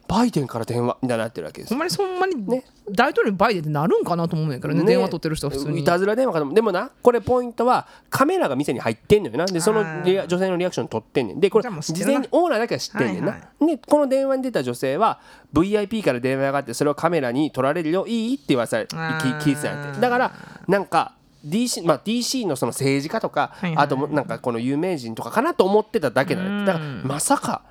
[0.07, 1.71] バイデンから電話みたいになってるわけです。
[1.71, 5.81] ほんまにそんまに大統領バイデンってなるんかなと思うんやけどね電話取ってる人は普通に。
[5.81, 6.55] いたずら電話かと思う。
[6.55, 9.47] でもなこれポイントはカメラが店に入ってんのよな。
[9.47, 11.41] でその女性のリアクション取ってんねん。
[11.41, 15.21] でこれ事前にオーナーだけは知ってんねんな、はいでこの電話に出た女性は
[15.53, 18.35] VIP から電話があってそれをカメラに撮られるよいい？
[18.35, 20.01] って言わされ聞聞いてたんやって。
[20.01, 20.33] だから
[20.69, 21.15] なんか
[21.47, 23.85] DC, まあ、DC のその政治家とか、はいはい。
[23.85, 27.63] あともなんかこの有名人とかかなと思ってただけなんやだからまさか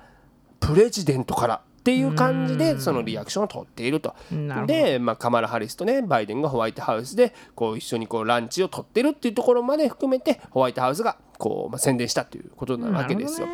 [0.60, 4.14] プレジデントからっていう感じでそのリアクションを取っていると。
[4.66, 13.48] で、まあ、カマラ・ハリスとねバイデンがホワイトハウスでこう一緒にこうランチを取ってるっていうところまで含めてホワイトハウスがこう、まあ、宣伝したということなわけですよ。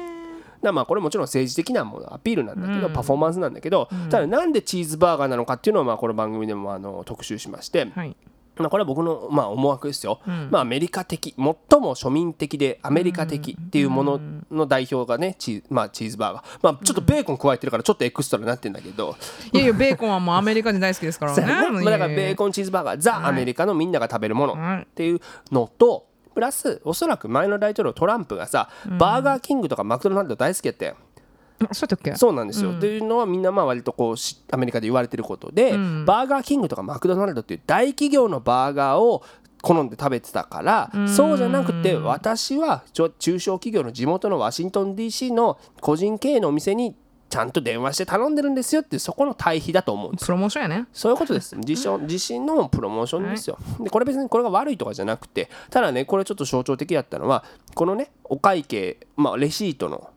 [0.63, 8.17] まあこれもちろん政治的なものアピールなんだけど、パフォーマンスなんだけど、ただなんでチーズバーガーなのかっていうのをまあこの番組でもあの特集しまして、はい
[8.61, 10.49] まあ、これは僕のまあ思惑ですよ、ん。
[10.51, 11.55] まあ、アメリカ的最も
[11.95, 14.21] 庶民的でアメリカ的っていうもの
[14.51, 19.17] の代表がねチー,、まあ、チーズバーガー、まあ、ちょっとベーコン加えてるからちょっとエクストラになってるんだけど、
[19.53, 21.43] いやいやベーコンはもうアメリカで大好きですからね。
[21.85, 24.83] だからベーンコンチーズバーガーザ・アメリカのみんなが食べるものはい。
[24.83, 25.21] っていう
[25.51, 30.97] のとプラスおそらく前の大統領トランプがさバーガーキングとかマクドナルド大好きやってそう
[31.61, 32.15] やったっけ？
[32.17, 39.23] そうなんですよ、っていうのはみんなまあ割とこうしアメリカで言われてることで、バーガーキングとかマクドナルドっていう大企業のバーガーを
[39.63, 46.97] 好んで食べてたから、そうじゃなくて私はちょ中小企業の地元のワシントン DC の個人経営のお店に
[47.29, 50.87] ちゃんと電話して頼んでるんですよってそこの対比だと思うんですプロモーションやね。
[50.93, 51.55] そういうことです。
[51.57, 57.45] 自身自身のプロモーションですよ、でこれ別にこれが悪いとかじゃなくてただねこれちょっと象徴的だったのは
[57.75, 60.11] このねお会計、まあ、レシートの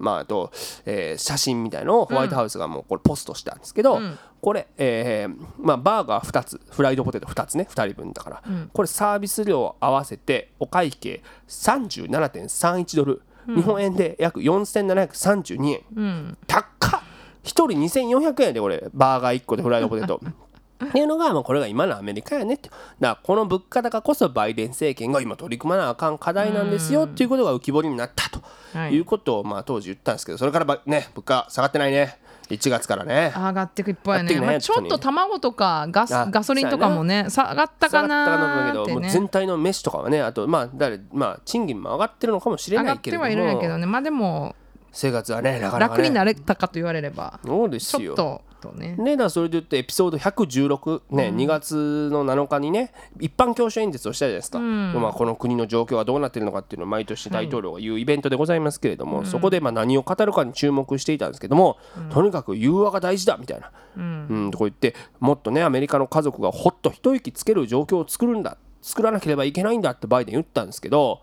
[0.00, 0.50] まあ、あと、
[0.84, 4.00] えー写真みたいのをホワイトハウスがもうこれポストしたんですけど、
[4.40, 16.38] これ、えーまあ、バーガー2つフライドポテト2つね2人分だから、これサービス料合わせてお会計37.31ドル、日本円で約4732円、うん。
[16.46, 17.00] 高っ。
[17.42, 17.66] 1人
[18.08, 18.88] 2400円やでこれ。
[18.92, 20.20] バーガー1個でフライドポテト
[20.84, 22.68] っていうのが、まあ、これが今のアメリカやねって。
[22.68, 28.40] だからこの物価高こそバイデン政権が今取り組まなあかん課題なんですよっていうことが浮き彫りになったと。
[28.72, 28.94] はい。
[28.94, 32.18] いうことを、まあ、当時言ったんですけどそれからばね物価下がってないね。
[32.48, 33.32] 1月からね。
[33.34, 34.34] 上がってくいっぱいね。
[34.34, 43.28] 上がってくねまあ、ちょっと卵とかガスあガソリンとかもね下がったか下がったかなと思うけど、もうーってね全体の飯とかはねあとまあ誰まあ賃金も上がってるのかもしれ上がっないけれども。
[43.28, 43.86] てはいるんやけどね。
[43.86, 44.56] まあでも
[44.92, 47.38] 生活はねなかなか、ね、楽になれたかと言われれば。
[47.44, 48.00] そうですよ。
[48.00, 48.94] ちょっととね。
[48.96, 61.78] ね、だそれで言ってエピソード116、ね2月の7日にね一般教師演説をしたじゃないですか、まあ、この国の状況がどうなっているのかっていうのを毎年大統領が言うイベントでございますけれども、そこでまあ何を語るかに注目していたんですけども、
[62.10, 71.20] とにかく融和が大事だみたいな、うんとこう言ってもっとねアメリカの家族がほっと一息つける状況を作るんだ作らなければいけないんだってバイデン言ったんですけど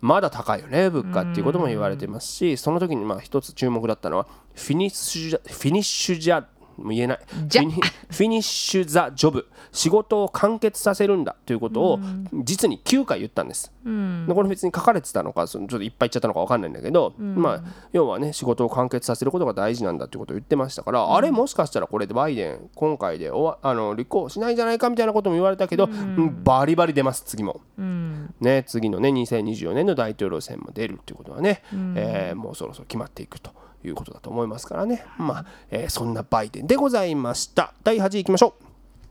[0.00, 6.44] まだ高いよね物価っていうことも言われてますしその時にまあ一つ注目だったのはフィニッシュジャフィニッシュジャ
[6.80, 7.18] もう言えない。
[7.46, 7.62] じゃ。
[7.62, 9.46] フィニッシュ・ザ・ジョブ。
[9.72, 12.00] 仕事を完結させるんだということを
[12.32, 17.62] 実に9回言ったんです、でこれ別に書かれてたのかそのちょっといっぱい言っちゃったのか分かんないんだけど、まあ
[17.92, 26.42] 要はね仕事を完結させることが大事なんだということを言ってましたから、あれもしかしたらこれでバイデン今回でおわあの立候補しないんじゃないかみたいなことも言われたけど、うん。
[26.42, 27.60] バリバリ出ます次も。
[27.78, 28.34] うん。
[28.40, 31.62] ね、次のね2024年の大統領選も出るっていうことはね、
[31.94, 33.52] えーもうそろそろ決まっていくと
[33.84, 35.04] いうことだと思いますからね。
[35.18, 37.72] まあ、えーそんなバイデンでございました。
[37.84, 38.64] 第8位いきましょう。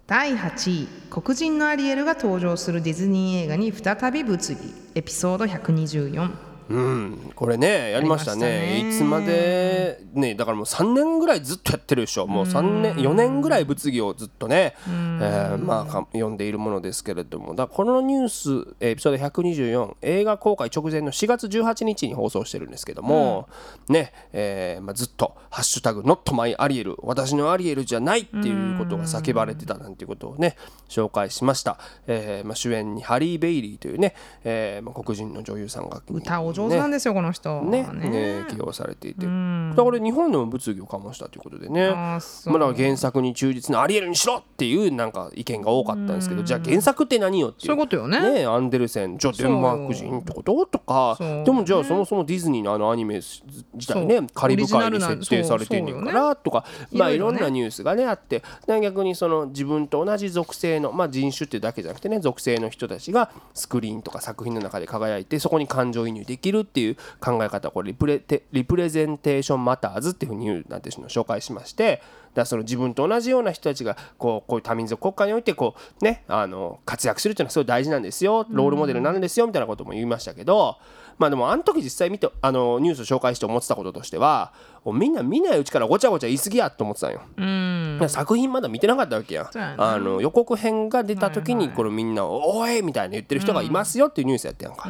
[0.07, 4.59] 第8位黒人のアリエルが登場するディズニー映画に再び物議
[4.95, 8.81] エピソード124うん、これねやりましたね。
[8.83, 8.89] ね。
[8.89, 12.27] いつまでねだからもう3年ぐらいずっとやってるでしょ。
[12.27, 17.55] もう3年4年ぐらい物議をずっとね、えーまあか読んでいるものですけれども。
[17.55, 23.49] だからこのニュースエピソード124映画公開直前の4月18日に放送してるんですけども、
[23.87, 30.55] ね、えーまあ、ずっと「ハッシュタグ Not my アリエル私のアリエルじゃない」っていうことが叫ばれてたなんていうことをね
[30.87, 36.01] 紹介しました、えーまあ、主演にハリー・ベイリーというね、えーまあ、黒人の女優さんが。
[36.09, 37.87] 歌お上手なんですよ、この人ね。
[37.93, 38.45] ね。
[38.49, 41.89] 起用されていて、だから日本でも物議を醸したということでね。
[41.89, 47.67] まあだ原作に忠実なアリエルにしろっていうなんか意見が多かったんですけどじゃあ原作って何よっていう。
[47.67, 48.33] そういうことよね。
[48.33, 48.45] ね。
[48.45, 51.15] アンデルセンじゃあデンマーク人ってこととか。
[51.17, 58.43] そうでもじゃあそもそもディズニーのあのアニメ自体ねカリブ海に設定されてんねんからとかまあいいろんなニュースがねあって。
[58.65, 67.71] で逆にその自分と同じ属性のまあ人種ってだけじゃなくてね属性の人たちがスクリーンとか作品の中で輝いてそこに感情移入できるっていう考え方。
[67.71, 72.01] これリプレテリプレゼンテーションマターズっていうふうに言うなんていうのを紹介しまして
[72.33, 78.45] だその自分と同じような人たちがこうこういう多民族国家においてこうねあの活躍するっていうのはすごい大事なんですよ。
[78.49, 80.77] ロールモデルなんですよみたいなことも言いましたけど
[81.19, 84.53] まあでもあの時実際見てあのニュースを紹介して思ってたこととしては
[84.85, 87.21] みんな見ないうちからごちゃごちゃ言い過ぎやと思ってたんよ。
[87.37, 94.89] うん作品まだ見てなかったわけやそうやなあの予告編が出た時にこれみんな「おい!」みたいな言ってる人がいますよっていうニュースやったやんか。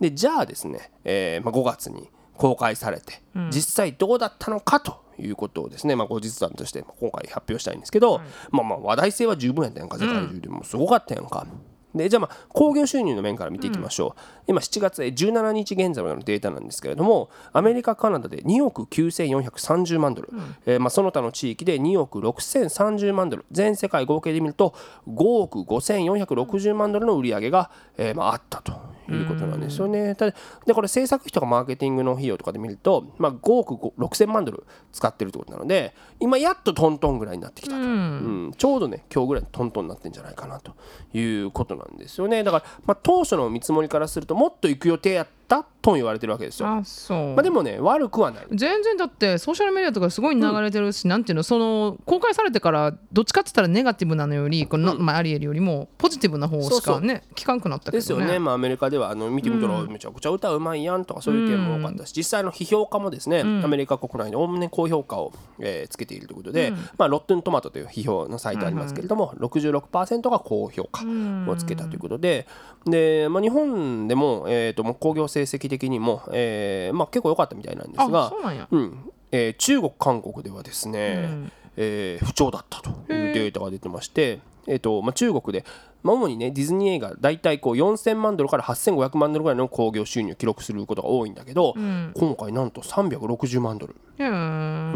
[0.00, 11.46] でじゃあですね、えーまあ、5月に公開されて、実際どうだったのかということをですね、まあ、後日談としてまあ今回発表したいんですけど、まあまあ話題性は十分やったやんか世界中でもうすごかったやんか。
[11.94, 20.30] でじゃあまあ興行収入の面から見ていきましょう、今7月17日現在のデータなんですけれどもアメリカカナダで2億9430万ドル、
[20.66, 23.44] えーまあ、その他の地域で2億6030万ドル。
[23.50, 24.74] 全世界合計で見ると
[25.08, 28.72] 5億5460万ドルの売り上げが、えーまあ、あったと
[29.14, 30.14] いうことなんですよね。
[30.14, 38.54] ただでこれ制作費とかマーケティングの費用とかで見ると、まあ、5億6000万ドル使ってるってことなので今やっとトントンぐらいになってきたと、うん。
[38.56, 40.74] ちょうどね今日ぐらいトントンになってんじゃないかなと
[41.12, 42.42] いうことなんですよね。
[42.44, 46.68] だから、まあ、当初の見積もりからするともっと行く予定やったとも言われてるわけですよ。
[46.68, 48.46] あそう、まあ、でもね悪くはない。
[48.50, 58.00] 全然だってソーシャルメディアとかすごい流れてるし、なんていうのその公開されてからどっちかって言ったらネガティブなのよりこの、まあ、アリエルよりもポジティブな方しかね聞かんくなったけどね。
[58.00, 71.04] ですよね、まあ、アメリカではあの見てみたらめちゃくちゃ歌うまいやんとかそういう意見も多かったし、実際の批評家もですね、アメリカ国内でおおむね高評価を、えーつけているということで、まあ、ロッテントマトという批評のサイトありますけれども、66%が高評価
[71.50, 72.46] をつけたということで
[72.84, 78.66] で、まあ、日本でも、えー、ともう興行成績的にも、えーまあ、結構良かったみたいなんですあがそうなんや。
[78.70, 79.10] うん。
[79.30, 85.64] えー中国韓国ではですね、えー不調だったというデータが出てまして、えーとまあ、中国で、
[86.02, 91.74] まあ、主にねディズニー映画大体こう4000万ドルから8500万ドルぐらいの興行収入を記録することが多いんだけど、
[92.14, 93.94] 今回なんと360万ドル、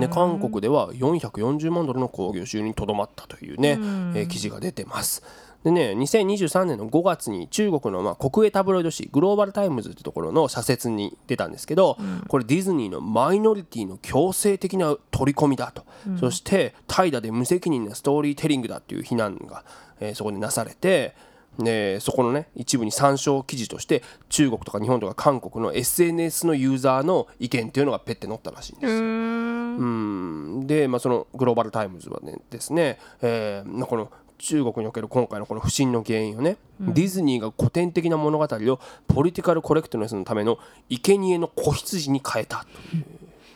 [0.01, 5.23] ね、韓国では440万ドルの興行収入にとどまったというね、えー記事が出てます。
[5.64, 11.96] でね、2023年の5月に中国のまあ国営タブロイド紙グローバルタイムズってところの社説に出たんですけど、
[12.29, 15.85] これディズニーのマイノリティの強制的な取り込みだと、
[16.18, 19.64] そして怠惰で無責任なストーリーテリングだっていう非難が、
[20.01, 21.14] えーそこでなされて
[21.59, 28.92] でそこのね一部に参照記事として中国とか日本とか韓国の SNS のユーザーの意見っていうのがペッて載ったらしいんです。
[28.94, 28.98] よ。
[28.98, 30.66] うん。
[30.66, 34.11] で、まあ、そのグローバルタイムズはねですね、えーまあこの
[34.42, 40.59] 中国における今回のこの不信の原因をね、ディズニーが古典的な物語をポリティカルコレクトネスのための
[40.90, 43.05] 生贄の子羊に変えたという。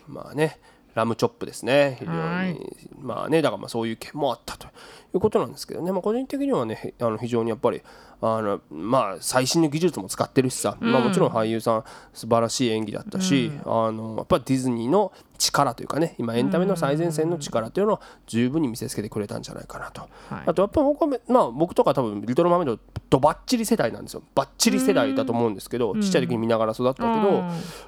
[0.07, 0.57] まあね
[0.97, 1.97] ラムチョップですね。
[1.99, 2.59] 非常はいに。
[2.99, 4.69] まあねだからまあそういう件もあったとい
[5.13, 7.81] うことなんですけどね、まあ、個人的にはねあの非常にやっぱり
[8.19, 11.83] あのまあ最新の技術も使ってるしさ、まあ、もちろん俳優さん
[12.13, 20.09] 素晴らしい演技だったし、あのやっぱりディズニーの力というかね今エンタメの最前線の力というのを十分に見せつけてくれたんじゃないかなと、はい。
[20.47, 22.79] あとやっぱ僕まあ、僕とか多分「リトル・マーメイド」
[23.09, 24.23] とバッチリ世代なんですよ。
[24.33, 27.43] バッチリ世代だと思うんですけど、ちっちゃい時に見ながら育ったけど、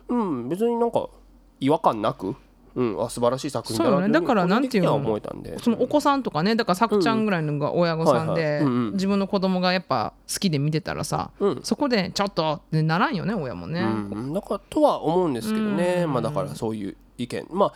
[0.09, 1.09] うん、別になんか
[1.59, 2.35] 違和感なく、
[2.75, 4.13] うん、あ素晴らしい作品だなそうよね。
[4.13, 5.19] だからなんていうの？
[5.61, 8.61] そのお子さんとかねだからさくちゃんぐらいのが親御さんはいで
[8.93, 11.59] 自分の子供がやっぱ好きで見てたらさ、うん。
[11.63, 17.47] そこでちょっとってならんよね親もね、うん、だからとは思うんですけどね、まあ、だからそういう意見。
[17.49, 17.73] まあ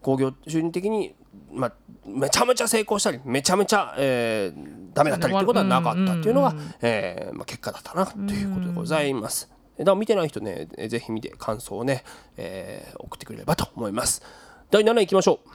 [0.00, 1.16] 興行収入的に、
[1.52, 1.72] まあ、
[2.06, 9.50] めちゃめちゃ成功したりめちゃめちゃ、えー、ダメだったりってことはなかったっていうのが、えーまあ、結果だったなということでございます。
[9.78, 12.04] だから見てない人ねえーぜひ見て感想をね、
[12.36, 14.22] えー送ってくれればと思います。
[14.70, 15.48] 第7位いきましょう。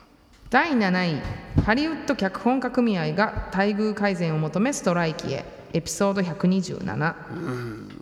[0.49, 1.21] 第7位。
[1.63, 5.45] ハリウッド脚本家組合が待遇改善を求めストライキへ。
[5.75, 7.13] エピソード127、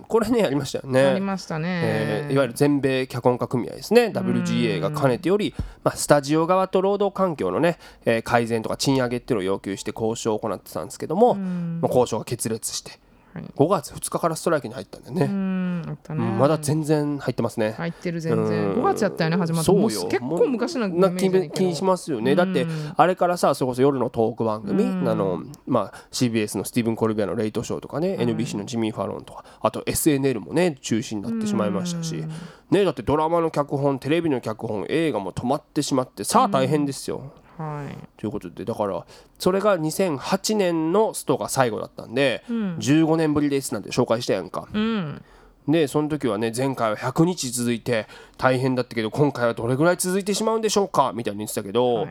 [0.10, 1.20] これねありましたよありね。
[1.22, 4.08] ましたね、えーいわゆる全米脚本家組合ですね。
[4.14, 12.92] WGA がかねてより、まあ、スタジオ側と労働環境のね、えー改善とか賃上げっていうのを要求して交渉を行ってたんですけども、まあ、交渉が決裂して
[13.34, 13.44] はい。
[13.56, 18.74] 5月2日からストライキに入ったんだよね、まだ全然入ってますね、入ってる全然。
[18.74, 18.82] うん。
[18.82, 20.08] 5月やったよね始まったそうよ。
[20.08, 22.66] 結構昔のな気にしますよね、だって
[22.96, 32.24] あれからさそれこそ夜のトーク番組、あのまあ、CBS のスティーブン・コルビアの「レイトショー」とかね、NBC のジミー・ファロンとかあと SNL もね中止になってしまいましたし、
[32.70, 37.32] ね、だってドラマの脚本テレビの脚本映画も止まってしまってさあ大変ですよ。
[37.62, 37.98] はい。
[38.18, 39.06] ということでだから
[39.40, 44.68] それが2008年のストが最後だったんで、15年ぶりですなんて紹介したやんか。
[44.74, 45.22] うん。
[45.68, 52.10] でその時はね前回は100日続いて大変だったけど今回はどれぐらい続いてしまうんでしょうかみたいに言ってたけど、はい。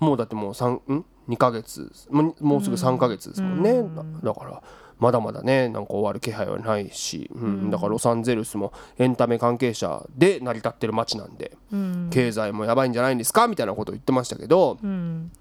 [0.00, 1.92] もうだってもう3ん？2ヶ月。
[2.10, 4.62] もうすぐ3ヶ月ですもんね、だだから
[4.98, 11.56] まだまだねなんか終わる気配はないし、うんだからロサンゼルスもエンタメ関係者で成り立ってる街なんで、
[12.10, 14.78] 経済もやばいんじゃないんですかみたいなことを言ってましたけど、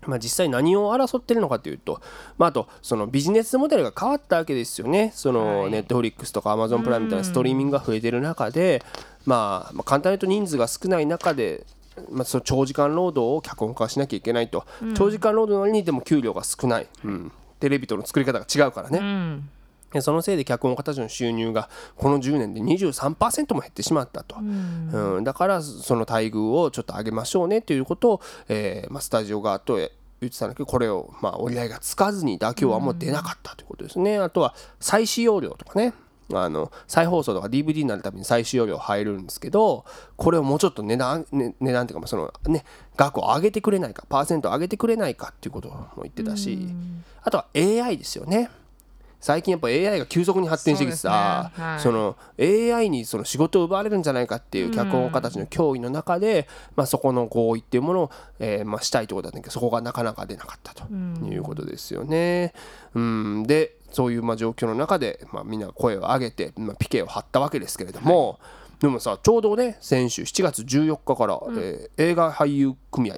[0.05, 2.01] まあ、実際何を争ってるのかというと、
[2.37, 5.11] まあ、あとそのビジネスモデルが変わったわけですよね。
[5.13, 8.83] そのネットフリックスとかアマゾンプライムみたいなストリーミングが増えてる中で、
[9.25, 11.65] まあ、まあ簡単に言うと人数が少ない中で、
[12.11, 14.65] まあ、その長時間労働を脚本化しなきゃいけないと、
[14.95, 18.99] 長時間労働なのにでも給料が少ない、うん、テレビとの作り方が違うからね。
[18.99, 19.49] うん。
[19.91, 25.23] でそのせいで脚本家たちの収入がこの10年で23%も減ってしまったと、うん。
[25.23, 29.89] だからその待遇をちょっと上げましょうねということを、えーまあ、スタジオ側と言
[30.25, 35.93] ってたんだけどこれをまあ折り合いがつかずに妥協はもう出なかったということですね、あとは再使用料とかね
[36.33, 39.85] あの再放送とか DVD になるために再使用料入るんですけど
[40.15, 46.67] これをもうちょっと値段,、ね、値段っていうかまあそのね額を上げてくれないかパーセント上げてくれないかっていうことも言ってたし
[47.23, 48.49] あとは AI ですよね。
[49.19, 51.67] 最近やっぱ AI が急速に発展してきてさそね。
[51.67, 51.79] はい。
[51.79, 52.15] その
[52.77, 62.53] AI にその仕事を奪われるんじゃないかっていう脚本家たちの脅威の中で、まあ、そこの合意っていうものを、えーまあ、したいってことだったんだけどそこがなかなか出なかったということですよね。
[62.93, 68.39] うん、でそういうまあ状況の中で、まあ、みんなが声を上げて、まあ、ピケを張ったわけですけれども、
[68.79, 73.17] でもさちょうどね先週7月14日から、えー映画俳優組合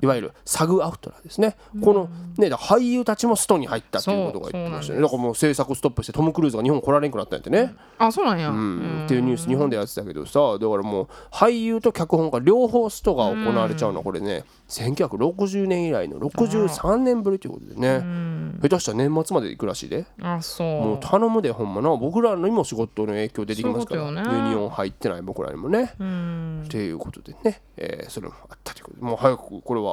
[0.00, 5.00] いわゆるサグアウトラですね、このね俳優たちもストに入ったっていうことが言ってましたね。
[5.00, 9.04] だからもう制作ストップしてトム・クルーズが日本来られんくなったんやってね、あそうなんや、うん。
[9.06, 13.98] っていうニュース日本でやってたけどさだからもう俳優と脚本家両方ストが行われちゃうの。
[13.98, 18.28] はこれね1960年以来の63年ぶりということでね。
[18.60, 20.06] 下手したら年末まで行くらしいで。
[20.20, 20.66] あそう。
[20.66, 24.02] もう頼むでほんまな僕らにも仕事の影響出てきますから。
[24.02, 24.10] ユ
[24.50, 25.94] ニオン入ってない僕らにもね。
[25.98, 26.62] うん。
[26.66, 29.02] っていうことでね、えーそれもあったということで。
[29.02, 29.87] もう早くこれは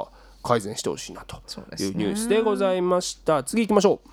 [0.45, 1.38] 改善してほしいなと
[1.81, 3.43] いうニュースでございました。
[3.43, 4.10] 次行きましょう。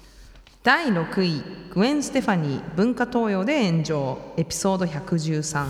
[0.63, 1.43] 第6位
[1.75, 4.19] グエン・ステファニー文化東洋で炎上。
[4.39, 5.67] エピソード113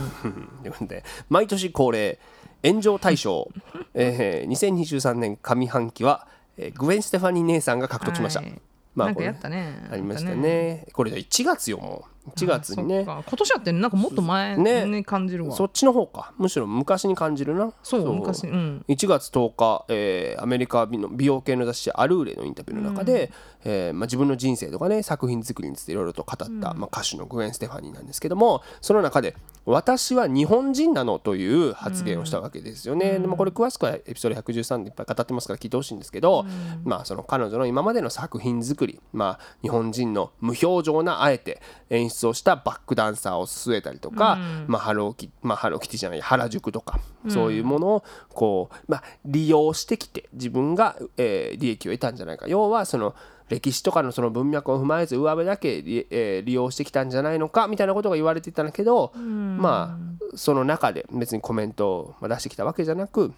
[0.62, 2.20] ということで毎年恒例
[2.64, 3.50] 炎上大賞、
[3.92, 8.60] えー、2023年上半期は、えーグエン・ステファニー姉さんが獲得しました、はい。
[8.94, 9.88] まこれなんかやったね。
[9.90, 10.86] ありましたなんかね。
[10.92, 13.02] これで1月よもう1月にね。
[13.04, 14.84] 今年やってなんかもっと前ね。
[14.86, 15.54] に感じるわ。
[15.56, 16.32] そっちの方か。
[16.38, 17.72] むしろ昔に感じるな。
[17.82, 18.46] そう昔。
[18.46, 18.84] うん。
[18.88, 23.30] 1月10日、えーアメリカの美容系の雑誌「アルーレ」のインタビューの中で、
[23.64, 33.18] えーまあ、自分の人生とかね作品作りについていろいろと語った、まあ、歌手のグエン・ステファニーなんですけどもその中で「私は日本人なの?」という発言をしたわけですよね。
[33.18, 36.44] でもこれ詳しくはエピソード113でいっぱい語ってますから聞いてほしいんですけど、
[36.84, 52.46] まあ、その彼女の今までの作品作り、まあ、日本人の無表情なあえて演出をしたバックダンサーを据えたりとか、まあ、ハローキまあ、ハローキティじゃない原宿とか、そういうものをこう、まあ、利用してきて自分が、えー利益を得たんじゃないか。
[52.48, 53.14] 要はその
[53.48, 59.98] 歴史とかのその文脈を踏まえず上辺だけ利,、えー利用してきたんじゃないのかみたいなことが言われてたんだけど、ま
[60.32, 63.32] あその中で別にコメントをまあ出してきたわけじゃなく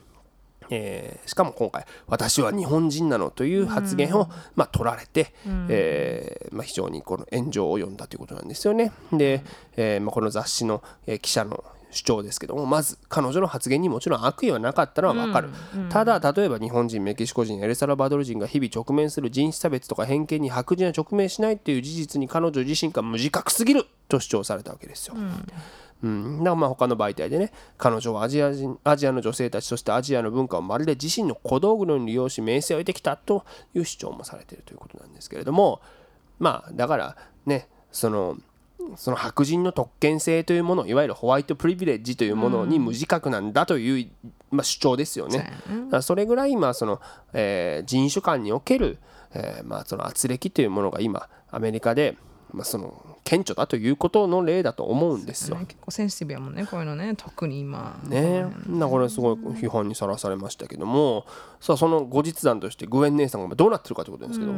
[0.71, 5.33] えーしかも今回「私は日本人なの」という発言を、まあ、取られて、
[5.69, 8.93] えーまあ、非常にこの炎上を呼んだということなんですよね。
[9.13, 9.43] で、
[9.77, 15.49] えーまあ、この雑誌の、えー記者の主張ですけどもまず彼女の発言にもちろん悪意はなかったのは分かる、
[15.89, 25.15] ただ例えば日本人メキシコ人エルサルバドル人が日々直面する人種差別とか偏見に白人は直面しないっていう事実に彼女自身が無自覚すぎると主張されたわけですよ。
[25.17, 25.47] うん、
[26.03, 35.81] だからまあ他の媒体でね彼女はアジア人アジアの女性たちそしてアジアの文化をまるで自身の小道具のように利用し名声を得てきたという主張もされているということなんですけれども
[36.39, 37.17] まあだから
[37.47, 38.37] ねその
[38.97, 44.11] その白人の特権性というものいわゆるホワイトプリビレッジというものに無自覚なんだという、
[44.51, 45.51] まあ、主張ですよね。
[46.03, 47.01] それぐらい今その、
[47.33, 48.99] えー人種間における、
[49.33, 52.17] えーまあ、その圧力というものが今アメリカで、
[52.55, 55.59] まあ、その顕著だということの例だと思うんですよ。
[55.59, 55.67] ね。
[55.67, 57.15] 結構センシティブやもんねこういうのね。
[57.17, 58.01] 特に今。
[58.05, 58.47] ね。
[58.69, 61.27] だからすごい批判にさらされましたけども。
[61.61, 64.53] さあその後日談としてグエン姉さんが今どうなってるかということですけど、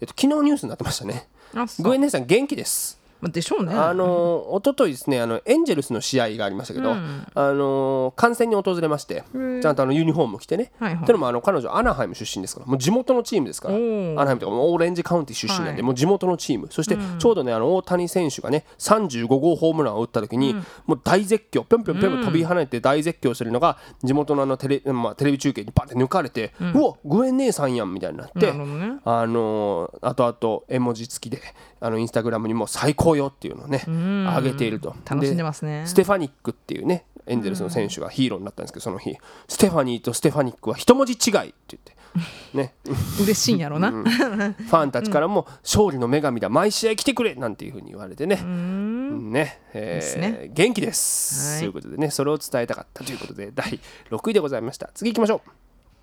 [0.00, 1.28] えっと、昨日ニュースになってましたね。
[1.80, 2.98] グエン姉さん元気です。
[2.98, 3.74] まあでしょうね。
[3.74, 11.04] あの一昨日ですねあのエンジェルスの試合がありましたけど、あの観戦に訪れましてちゃんとあのユニフォームを着てね、はいはい。
[11.04, 15.82] というのもあの彼女アナハイム出身ですからもう地元のチームですからアナハイムとかもうオレンジカウンティ出身なんで、はい。
[15.82, 20.54] もう地元のチームそしてちょうどねあの大谷選手がね35号ホームランを打った時に、
[20.86, 31.42] もう大絶叫ぴょんぴょんぴょん飛び跳ねて大絶叫してるのが地元のあのテレ,、まあ、テレビ中継にバンって抜かれて、うわグエン姉さんやんみたいになって、ねあのー、あとあと絵文字付きで
[31.80, 34.94] あのインスタグラムにも最高よっていうのをね上げていると。
[35.08, 35.84] 楽しんでますね。
[35.86, 39.16] ステファニックっていうねエンゼルスの選手がヒーローになったんですけどその日
[39.48, 41.94] ステファニーとステファニックは一文字違いって言って
[42.54, 42.74] ね。
[43.20, 48.36] 嬉しいんやろな、ファンたちからも勝利の女神だ毎試合来てくれなんていうふうに言われてね。
[48.36, 50.50] ね,、えーね。
[50.52, 51.60] 元気です、はい。
[51.60, 54.90] ということでねそれを伝えたかったということで第6位でございました。
[54.94, 55.50] 次行きましょう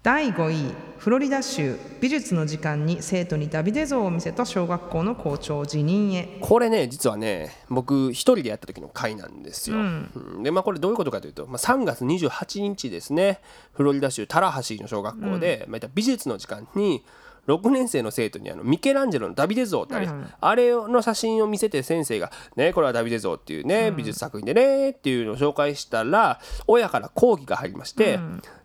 [0.04, 6.40] 第5位フロリダ州美術の時間に生徒にダビデ像を見せた小学校の校長辞任へ。
[6.42, 10.44] これね実はね僕一人でやった時の回なんですよ、うん。
[10.44, 13.42] でまあこれどういうことかというと、まあ、3月28日ですね
[13.74, 17.04] フロリダ州タラハシーの小学校で、まあ、いった美術の時間に
[17.48, 20.08] 6年生の生徒にあのミケランジェロのダビデ像ってあれ,、
[20.40, 28.20] あれの写真を見せて先生が「ねこれはダビデ像っていうね、美術作品でね」っていうのを紹介したら親から抗議が入りまして、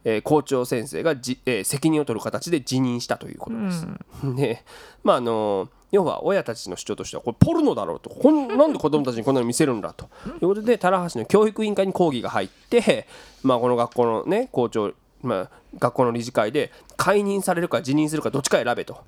[0.04, 3.86] えー校長先生がじ、えー責任を取る形で辞任したということです。
[4.36, 4.64] で
[5.02, 8.10] まああの要は親たちの主張としてはこれポルノだろうと。
[8.10, 10.06] こんなんで子供たちにこんなの見せるんだと。
[10.26, 13.06] いうことで棚橋の教育委員会に抗議が入って、
[13.42, 14.92] まあ、この学校のね校長、
[15.22, 18.98] まあ、学校の理事会で解任されるか辞任するかどっちか選べと。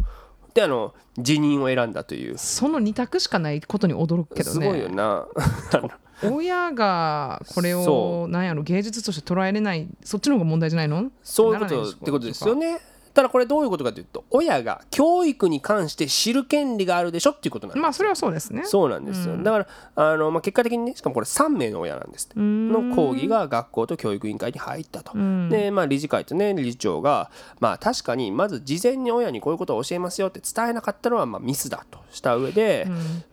[0.55, 5.27] であの辞任を選んだというその2択しかないことに驚くけどねすごいよな。
[6.25, 11.11] 親がこれそをなんやろ芸術として捉えれないそっちの方が問題じゃないの？
[11.23, 12.81] そういうことってことですよね。
[13.19, 17.83] ただこれどういうことかというと親が教育に関して知る権利があるでしょっていうことなんですよ。
[17.83, 18.63] まあそれはそうですね。
[18.65, 19.67] そうなんですよ、だから
[19.97, 25.15] あの、まあ、結果的にねしかもこれ3名の親なんですの抗議が学校と教育委員会に入ったと、
[25.51, 32.87] で、まあ、理事会とね理事長が、まあ、確かにまず事前に親にこういうことを教えますよって伝えなかったのはまあミスだとした上で、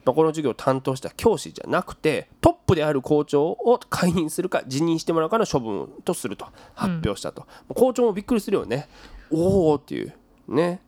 [0.03, 8.87] まあ、この授業を担当した教師じゃなくてトップである校長を解任するか辞任してもらうかの処分とすると発表したと、校長もびっくりするよね
[9.31, 10.13] おおっていう。
[10.47, 10.81] ね。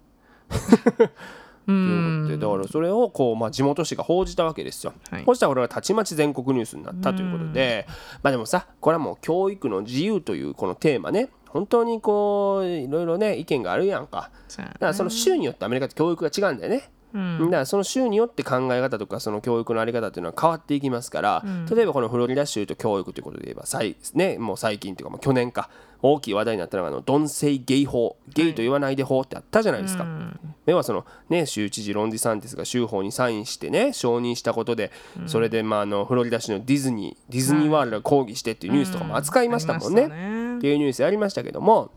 [0.50, 4.94] ということでだからそれをこう、まあ、地元紙が報じたわけですよ。
[5.12, 5.24] はい。
[5.26, 7.86] そしたらこれがたちまち全国ニュースになったということで
[8.24, 14.32] まあでもさこれはもう教育の自由というこのテーマね本当にこういろいろね意見があるやんか。
[14.56, 16.90] だからその州によってアメリカって教育が違うんだよね。
[17.14, 25.70] だからその州によって考え方とかその教育のあり方っていうのは変わっていきますから、例えばこのフロリダ州と教育ということで言えば最,、ね、もう最近というかもう去年か
[26.02, 30.06] 大きい話題になったのがあのドンセイゲイ法ゲイと言わないで法ってあったじゃないですか。
[30.66, 34.92] 要はそのね州知事ロン・ディサンティスが州法にサインしてね承認したことで、
[35.26, 40.06] それでまああのフロリダ州のディズニーディズニーワールドが抗議してっていうニュースとかも扱いましたもんね。
[40.58, 41.92] っていうニュースやりましたけども、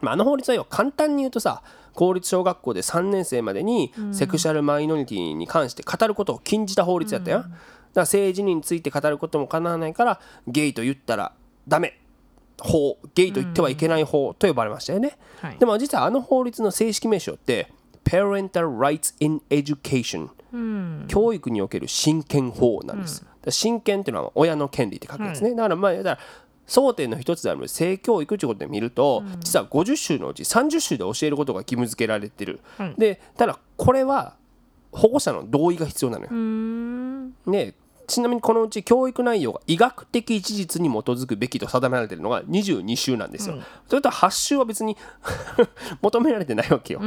[0.00, 1.62] まあ、あの法律は要は簡単に言うとさ
[1.94, 7.50] 公立小学校で3年生までにセクシャルマイノリティに関して語ることを禁じた法律やったよ、だか
[7.94, 11.32] ら性自認について語ることも叶わないからゲイと言ったら
[11.68, 11.98] ダメ
[12.60, 15.58] 法ゲイと言ってはいけない法と呼ばれましたよね、はい。
[15.58, 17.70] でも実はあの法律の正式名称って
[18.04, 20.28] Parental Rights in Education、
[21.08, 26.18] 教育における親権法なんです、だから親権っていうのは親の権利って書くんですね、だからまあだから
[26.66, 32.60] 争点の一つである性教育ということで見ると、実は50州のうち30州で教えることが義務付けられてる、
[32.96, 34.34] でただこれは
[34.92, 36.30] 保護者の同意が必要なのよ、
[37.50, 37.74] ね
[38.06, 43.56] ちなみにこのうち教育内容が医学的事実に基づくべきと定められているのが22州なんですよ。
[43.88, 44.96] それと8州は別に
[46.02, 47.00] 求められてないわけよ。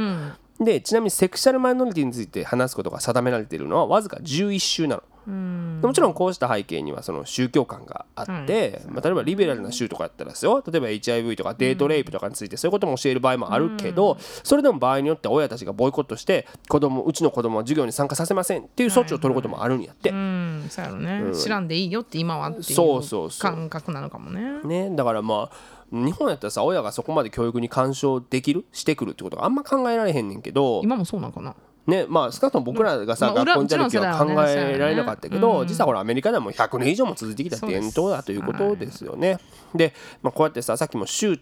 [0.60, 5.02] でちなみにセクシャルマイノリティについて話すことが定められているのはわずか11州なの。
[5.28, 20.10] でもちろんこうした背景にはその宗教観があって、まあ、例えばリベラルな州とかやったらですよ例えば HIV とかデートレイプとかについてそういうことも教える場合もあるけど、それでも場合によっては親たちがボイコットして子供うちの子供は授業に参加させませんっていう措置を取ることもあるんやって。
[20.10, 20.66] うん。
[20.70, 23.52] そうやろね、知らんでいいよって今はっていそうそうそう。
[23.52, 24.62] 感覚なのかもね。
[24.64, 25.56] ね、だからまあ
[25.90, 30.80] 日本やったらさ親がそこまで教育に干渉できるしてくるってことがあんま考えられへんねんけど。
[30.82, 31.54] 今もそうなんかな？
[31.88, 39.38] ねまあ少なくとも僕らがさ、まあ学校にいた時は考えられなかったけど、うん実はこれアメリカではもう100年以上も続いてきた伝統だということですよね。
[39.74, 41.38] で、まあ、こうやってささっきも州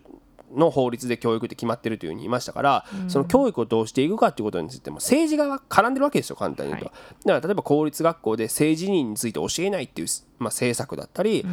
[0.55, 6.93] の法律で教育って決まってるというふうに言いましたから、その教育をどうしていくかということについても政治が絡んでるわけですよ簡単に言うと、
[7.25, 11.45] だから例えば公立学校で政治人について教えないっていう、まあ、政策だったり、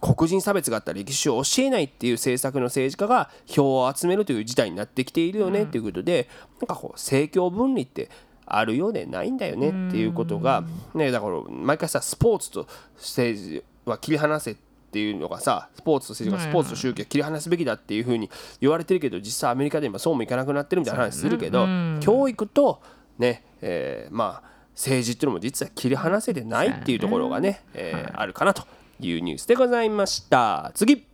[0.00, 6.28] 黒人差別があったり歴史を教えないっていう政策の政治家が票を集めるという事態になってきているよねっていうことで、
[6.60, 8.10] なんかこう政教分離って
[8.46, 12.66] あるようでないんだよねっていうことが、ね、だから毎回さスポーツと
[12.96, 14.56] 政治は切り離せっ
[14.92, 18.30] ていうのがさスポーツと政治がスポーツと宗教を切り離すべきだっていうふうに
[18.60, 21.66] 言われてるけど実際アメリカで今そうもいかなくなってるみたいな話するけど、
[22.00, 22.80] 教育と
[23.18, 28.64] ね、えーまあ政治っていうのも実は切り離せてないっていうところがね、えーあるかなと
[29.00, 30.70] いうニュースでございました。
[30.74, 31.06] 次。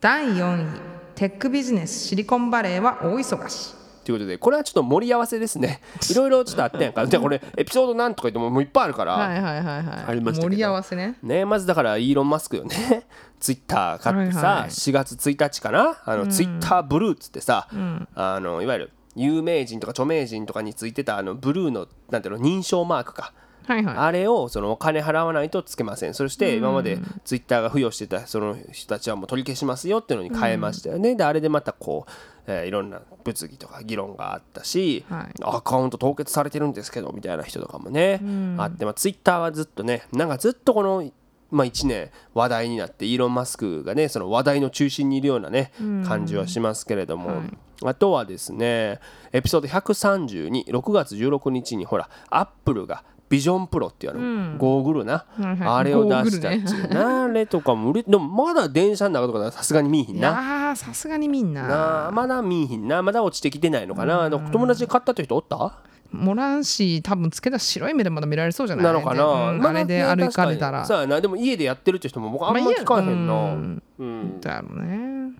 [0.00, 1.00] 第4位。
[1.14, 3.74] テックビジネスシリコンバレーは大忙し
[4.04, 5.80] ということでこれはちょっと盛り合わせですね。
[6.10, 7.06] いろいろちょっとあったやんか。
[7.06, 10.04] じゃあこれエピソードなんとか言ってももういっぱいあるから、はいはいはいはい。
[10.08, 10.50] ありましたけど。
[10.50, 11.16] 盛り合わせね。
[11.22, 13.06] ね、まずだからイーロン・マスクよね。
[13.38, 14.70] ツイッター買ってさ、はいはい。
[14.70, 15.96] 4月1日かな？
[16.04, 17.68] あの、ツイッターブルーっつってさ、
[18.14, 22.44] あのいわゆる有名人とか著名人とかについてたあのブルーのなんていうの？
[22.44, 23.32] 認証マークか、
[23.66, 23.96] はいはい。
[23.96, 26.14] あれをそのお金払わないとつけません。
[26.14, 32.10] そして今までツイッターが付与してたその人たちはもう取り消しますよっていうのに変えましたよね、であれでまたこう、
[32.50, 35.42] えーいろんな物議とか議論があったし、はい。
[35.42, 38.20] アカウント凍結されてるんですけどみたいな人とかもね、
[38.58, 41.10] あって、まあ、ツイッターはずっとねなんかずっとこの、
[41.50, 45.72] まあ、1年話題になってイーロン・マスクがねその話題の中心にいるようなね、
[46.06, 47.42] 感じはしますけれども、
[47.84, 49.00] あとはですね
[49.32, 56.88] エピソード1326月16日にほらアップルがビジョンプロっていうあの、ゴーグルな、はいはいあれを出したっていう。
[56.92, 60.28] な、あれとかも売れでもまだ電車の中とかさすがに見えひんいな。
[60.28, 62.10] やーさすがにみんな。
[62.12, 63.02] まだ見えひんな。
[63.02, 65.78] まだ落ちてきてないのかな、友達で買ったという人おった？
[66.10, 70.84] モランシ多分つけた白い目でまだ見られそうじゃないなのかな、うんあれで歩かれたら。
[70.84, 71.20] そうやな。
[71.20, 73.82] でも家でやってるって人も僕あんま聞かへんな、まあ家うん。
[73.98, 75.34] うんだろうね。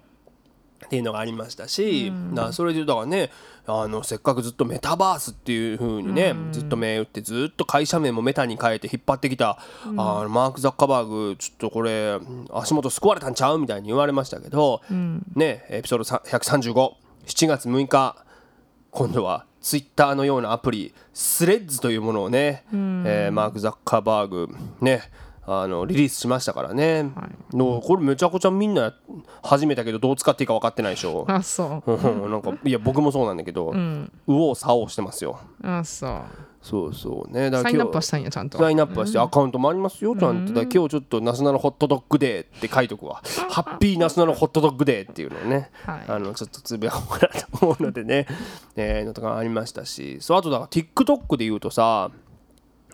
[0.87, 3.31] っていうのがありましたし、なそれでだからね
[3.71, 9.91] あのせっかくずっとメタバースっていう風にね、ずっと銘打ってずっと会社名もメタに変えて引っ張ってきた、あ
[10.23, 12.19] のマーク・ザッカーバーグちょっとこれ
[12.53, 14.83] 足元救われたんちゃうみたいに言われましたけど、
[15.35, 18.25] ねエピソード1357月6日
[18.91, 24.49] 今度はツイッターのようなアプリスレッズというものをね、えーマーク・ザッカーバーグ
[24.81, 25.03] ね
[25.47, 27.11] あのリリースしましたからね、
[27.53, 28.95] のこれめちゃくちゃみんな
[29.43, 31.25] 始めたけどどう使っていいか分かってないでしょ。
[31.29, 31.93] あそう。
[31.93, 35.41] うんなんかいや僕もそうなんだけど、右往左往してますよ。
[35.63, 36.23] あそう。
[36.63, 37.49] そうそうね。
[37.51, 38.59] だサインアップはしたんやちゃんと。
[38.59, 40.53] サインアップはしてアカウントもありますよちゃんと。
[40.53, 43.23] だ今日ちょっとナショナルホットドッグデーって書いとくわ。
[43.49, 46.05] ハッピーナショナルホットドッグデーっていうのをね、はい。
[46.07, 48.27] あのちょっとつぶやこうかなと思うのでね。
[48.77, 50.19] え ーのとかありましたし。
[50.21, 52.11] そうあとだから TikTok で言うとさ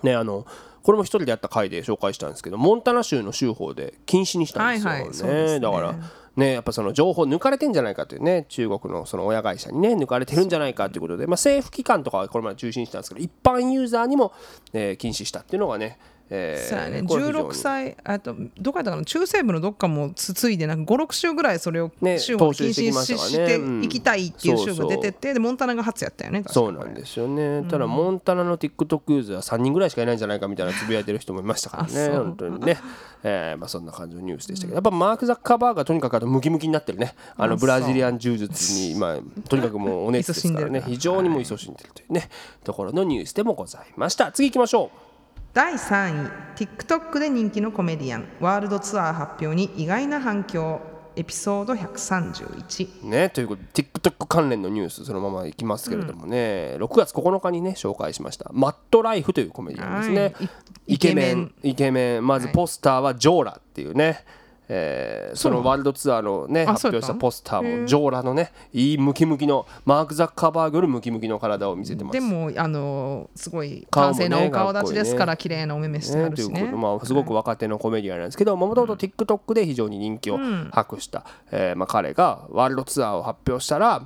[0.04, 0.46] ねあの
[0.86, 5.58] これも一人でやった回で紹介したんですけどモンタナ州の州法で禁止にしたんですよ、はいはいね。
[5.58, 5.96] だから
[6.36, 14.32] ねやっぱその情報抜かれてんじゃないかというね中国のその親会社にね抜かれてるんじゃないかということで、まあ、政府機関とかはこれまで中心にしたんですけど一般ユーザーにも、
[14.72, 15.98] えー禁止したっていうのがね、
[16.30, 17.02] えーそうやね。
[17.02, 17.48] これ非常に。
[17.48, 32.78] 16歳あとどこやったかな中西部のどっかもつついでなんか56週ぐらいそれをね州法禁止ましてうんいきたいっていう州が出てってでモンタナが初やったよねそうなんですよね、ただモンタナの TikTok ユーザーは3人ぐらいしかいないんじゃないかみたいなつぶやいてる人もいましたからね本当にね、
[33.22, 37.14] えーまあ、そんな感じのニュースでしたけどやっぱマーク・ザッカーバーグがとにかくあとムキムキになってるね。
[37.36, 40.82] あのあブラジリアン柔術に、まあ、とにかくもうお熱ですからね。
[40.86, 42.28] 非常にもう勤しんでるというね、
[42.64, 44.32] ところのニュースでもございました。
[44.32, 45.15] 次行きましょう
[45.56, 50.82] 第3位 TikTok で人気のコメディアンワールドツアー発表に意外な反響。
[51.18, 58.50] エピソード131ね、ということで TikTok 関連のニュースそのままいきますけれどもね、6月9日にね紹介しました。
[58.52, 60.44] マットライフというコメディアンですね、はい。
[60.88, 61.38] いイケメン。
[61.38, 62.26] ンイケメン。
[62.26, 64.26] まずポスターはジョーラっていうね、
[64.68, 65.62] えーその？
[65.62, 72.12] ワールドツアーのねあ発表したポスターもジョーラのねいいムキムキのマーク・ザッカーバーグよりムキムキの体を見せてます。
[72.14, 76.54] でもあのすごい完成なお顔立ちですかから綺麗なお目目してるしね。
[76.54, 76.76] ということ。
[76.78, 80.38] まあ、すごく若手のコメディアンなんですけどもともと TikTok で非常に人気を
[80.72, 84.02] 博した、えーまあ、彼がワールドツアーを発表したら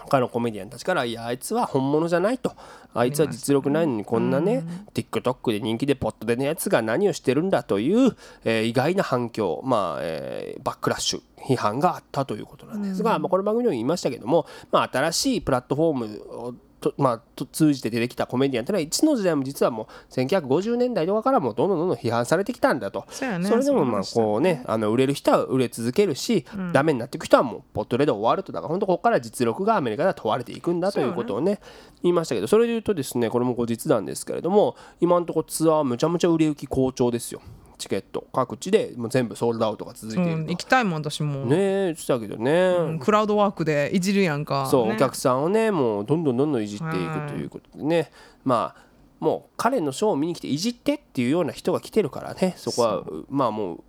[0.00, 2.52] 他のコメディアンたちから「いやあいつは本物じゃない」と
[2.94, 9.60] 「あいつは実力ないのにこんなね TikTok で人気でポットでのやつが何をしてるんだ」という、えー意外な反響。
[9.64, 23.04] まあ、えーバックラッシュ批判があったということなんですが、まあ、この番組でも言いましたけども、まあ、新しいプラットフォームをとまあ、と通じて出てきたコメディアンというのはいつの時代も実はもう1950年代とかからもどんどんどんどん批判されてきたんだと。
[23.10, 28.52] それでもまあこうねあの売れる人は売れ続けるし、ダメになっていく人はもうポットレで終わると。
[28.52, 31.60] だから本当ここから実力がアメリカでは問われていくんだということをね
[32.02, 37.40] 言いましたけどそれで言うとですねこれも後日談ですけれども今のところツアーむちゃむちゃ売れ行き好調ですよ
[37.80, 44.66] チケット各地でもう全部ソールドアウトが続いていると、うん、行きたいもん私も、ねえ言ってたけどね、うんクラウドワークでいじるやんか。
[44.70, 44.94] そう、ね。
[44.94, 48.10] お客さんをねもうどんどんどんどんいじっていくということでね、
[48.44, 48.82] まあ
[49.18, 52.54] もう彼のショーを見に来ていじってっていうような人が来てるからね。
[52.56, 53.84] そこはまあもう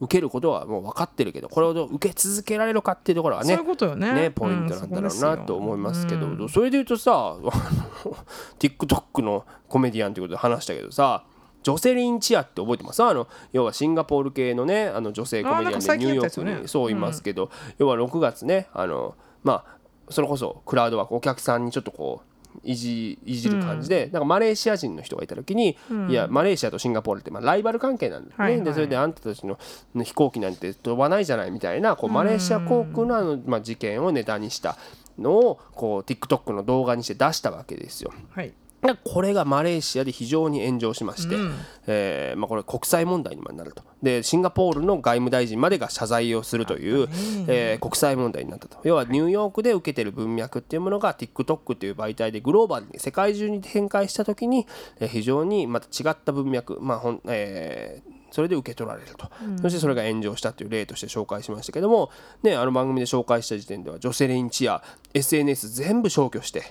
[0.00, 4.12] 受けることはもう分かってるけどこれをどう受け続けられるかっていうところはねそういうことよね。
[4.12, 7.36] ねポイントなんだろうなと思いますけど、うんそれで言うとさ
[8.58, 11.24] TikTok のコメディアンということで話したけどさ
[11.64, 13.02] ジョセリン・チアって覚えてます？
[13.02, 19.78] あの要はシンガポール系のねあの女性コメディアンでニューヨークにそういますけど、要は6月ねあのまあ
[20.10, 22.28] それこそクラウドワークお客さんにちょっとこう
[22.62, 25.76] いじいじる感じで、なんかマレーシア人の人がいた時に、
[26.08, 28.64] いやマレーシアとシンガポールってまあライバル関係なんだよね、はいはい。
[28.64, 29.58] でそれであんたたちの
[30.04, 34.76] 飛行機なんて飛ばないじゃないみたいなこうマレーシア航空のあの、まあ、事件をネタにした
[35.18, 38.12] のをこう TikTok の動画にして出したわけですよ。
[38.30, 38.48] はい。
[38.48, 38.54] で
[39.04, 41.36] これがマレーシアで非常に炎上しまして、
[41.86, 43.82] えーまあ、これ国際問題にもなると。
[44.02, 47.08] でシンガポールの外務大臣までが謝罪をするという、
[47.48, 48.78] えー国際問題になったと。
[48.84, 54.66] 要はニューヨークで受けてる文脈っていうものが TikTok っていう媒体でグローバルに世界中に展開した時に、
[55.00, 59.30] えー非常にまた違った文脈、まあほんえーそれで受け取られると、
[59.62, 62.10] そしてそれが炎上したという例として紹介しましたけども、
[62.42, 64.82] ね、あの番組で紹介した時点ではジョセリン・チア
[65.14, 66.64] SNS 全部消去してっ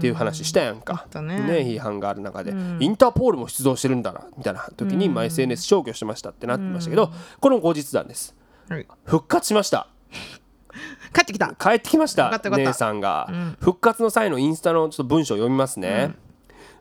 [0.00, 1.34] ていう話したやんか、あったね。
[1.36, 8.36] 批判がある中で、インターポールも出動してるんだなみたいな時に、まあ、SNS 消去してましたってなってましたけど、この後日談です。
[8.68, 8.86] はい。
[9.02, 9.88] 復活しました。
[11.12, 11.56] 帰ってきた。
[11.58, 16.14] 帰ってきました姉さんが、復活の際のインスタのちょっと文章を読みますね、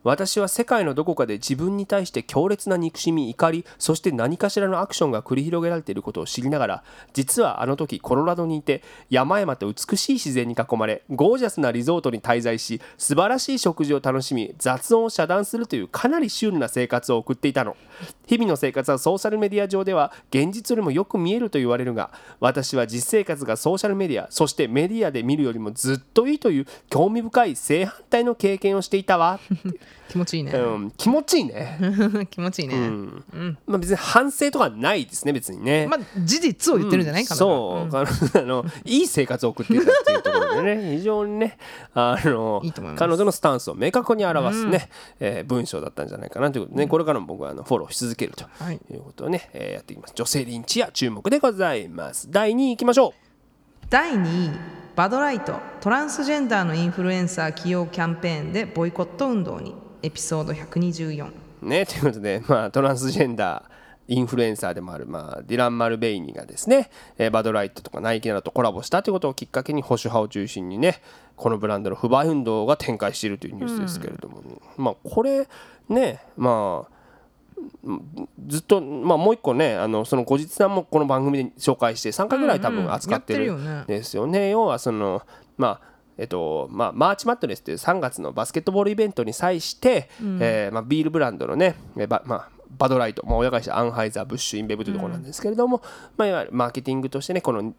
[0.04, 6.84] 私は世界のどこかで自分に対して強烈な憎しみ怒りそして何かしらのアクションが繰り広げられていることを知りながら
[7.14, 17.76] 実はあの時コロラドにいて山々と美しい自然に囲まれゴージャスなリゾートに滞在し素晴らしい食事を楽しみ雑音を遮断するというかなりシュールな生活を送っていたの。
[18.28, 29.40] 日々の生活はソーシャルメディア上では現実よりもよく見えると言われるが私は実生活がソーシャルメディアそしてメディアで見るよりもずっといいという興味深い正反対の経験をしていたわ、
[30.10, 31.78] 気持ちいいね、うん、気持ちいいね、
[32.32, 32.90] 気持ちいいね、
[33.68, 38.06] まあ、別に反省とかないですね別にね、まあ事実を言ってるんじゃないかな、そう、あ
[38.42, 40.96] の いい生活を送っていたっていうところでね。
[40.98, 41.58] 非常にね
[41.94, 42.62] あの
[42.96, 48.80] 彼女のスタンスを明確に表すね、えー文章だったんじゃないかなということでね、これからも僕はあのフォローし続けるとはい。
[48.92, 50.14] いうことをね、えーやっていきます。
[50.16, 52.30] 女性リンチや注目でございます。
[52.32, 53.14] 第2位いきましょ
[53.90, 54.52] 第2位
[54.96, 59.74] バドライトトランスジェンダーのインフルエンサー起用キャンペーンでボイコット運動に
[60.04, 61.32] エピソード124
[61.64, 71.02] うねということで、まあ、トランスジェンダーインフルエンサーでもある、まあ、ディラン・マルベイニがですね、えーバドライトとかナイキなどとコラボしたということをきっかけに保守派を中心にね
[71.36, 74.44] このブランドの不買運動が展開しているというニュースですけれども、
[74.78, 75.48] まあこれ
[75.88, 76.99] ねまあ
[78.48, 84.50] ずっと、まあ、もう一個ねあのその後日談もこの番組で紹介して3回ぐらい多分扱ってるうんですよね。
[84.50, 85.22] 要はその
[85.58, 90.10] まあえっとまあ、マーチマッドネスという3月のバスケットボールイベントに際して、
[90.42, 95.82] えーまあ、ビールブランドのね、えーばまあ、バドライト、まあ、親会社アンハイザー・ブッシュ・インベブというところなんですけれども、
[96.18, 97.74] まあ、いわゆるマーケティングとしてねこの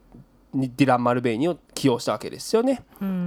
[0.55, 2.83] ディラン・マルベイニーを起用したわけですよね。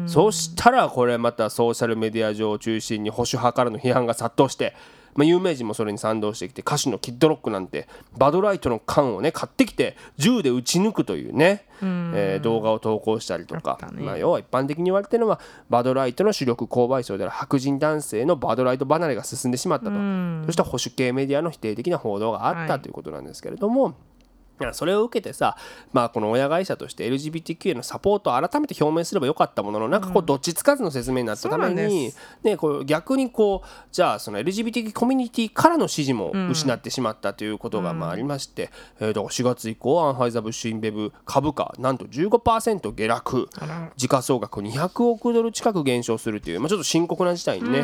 [0.08, 4.76] そしたらこれまたソーシャルメディア上を中心に保守派からの批判が殺到して、
[5.16, 7.88] まあ、有名人もそれに賛同してきて歌手のキッドロックなんて
[8.18, 14.04] バドライトの缶をね買ってきて銃で撃ち抜くというね、えー動画を投稿したりとか、ね。
[14.04, 15.40] まあ、要は一般的に言われてるのは
[15.70, 19.92] バドライトの主力購買層である白人男性のバドライト離れが進んでしまったと、
[20.46, 23.96] そして保守系メディアの否定的な報道があったはいということなんですけれども。
[24.74, 25.58] それを受けてさ、
[25.92, 43.50] まあ、この親会社として LGBTQ へのサポートを改めて表明すればよかったもののなんかこうどっちつかずの説明になったためそうなんね、こう逆にこうじゃあその LGBTQ コミュニティからの支持も失ってしまったということがまあありまして、えーだから4月以降アンハイザー・ブッシュ・インベブ株価なんと15%下落。
[43.96, 47.84] 時価総額200億ドル近く減少するという、まあ、ちょっと深刻な事態に、ね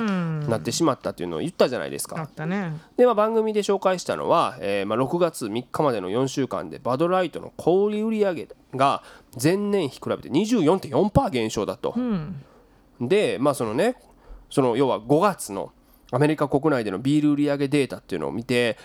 [0.50, 2.20] なってしまったというのを言ったじゃないですか。
[2.20, 2.24] あ。
[2.24, 2.74] ったね。
[2.98, 9.04] で、まあ、番組で紹介したのは、えーまあ、6月3日までの4週間でバドライトの小売売上が
[9.42, 11.96] 前年比比べて24.4%減少だと。
[13.00, 13.96] でまあそのね
[14.50, 15.72] その要は5月の
[16.12, 18.78] アメリカ国内でのビール売上データっていうのを見て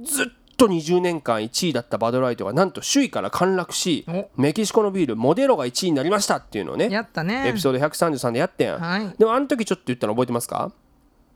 [0.00, 0.26] ずっ
[0.56, 4.28] と20年間1位だったバドライトがなんと首位から陥落しお。
[4.36, 7.48] メキシコのビールモデロが1位になりましたっていうのをねやったね。
[7.48, 9.14] エピソード133でやってん、はい。
[9.18, 10.72] でもあの時ちょっと言ったの覚えてますか？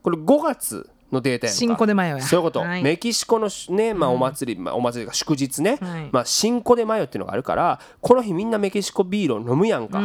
[0.01, 1.57] これ5月のデータやんか。
[1.59, 2.23] 新コでマヨや。
[2.23, 2.83] そういうこと、はい。
[2.83, 6.09] メキシコのね、まあ、お祭り、まあ、お祭りが祝日ね、はい。
[6.11, 10.01] まあ、新コでマヨっていうのがあるからこの日みんなメキシコビールを飲むやんか、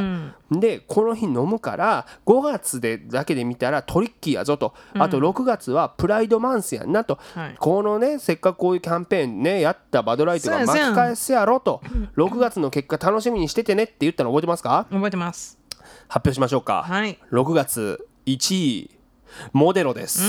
[0.50, 7.56] でこの日飲むから5月でだけで見たらトリッキーやぞと、あと6月はプライドマンスやんなと、はい。
[7.58, 11.80] このねせっかくこういうキャンペーンねやったバドライトが巻き返すやろと。
[12.16, 14.86] 6月の結果楽しみにしててねって言ったの覚えてますか？
[14.90, 15.58] 覚えてます。
[16.08, 17.18] 発表しましょうか、はい。
[17.32, 18.97] 6月1位
[19.52, 20.20] モデロです。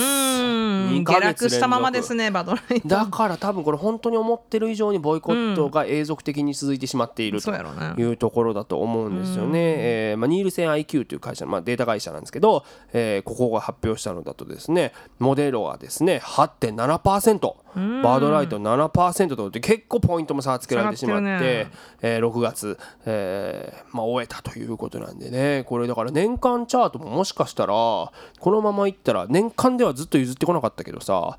[1.03, 2.87] 下落したままですねバドライト。
[2.87, 7.51] だから多分これ本当に思ってる以上にボイコットが永続的に続いてしまっていると
[7.97, 9.59] いうところだと思うんですよね。
[9.59, 21.71] えーまあ、ニールセン IQ という会社の、まあ、データ会社なんですけど、えーここが発表したのだとですねモデロはですね8.7%バードライト7%とって結構ポイントも差がつけられてしまってっね。
[22.01, 25.63] えー6月、えーまあ、終えたということなんでね。
[25.67, 28.11] これだから年間チャートももしかしたらこ
[28.45, 31.37] のままいったら年間ではずっと譲ってこなかったけどさ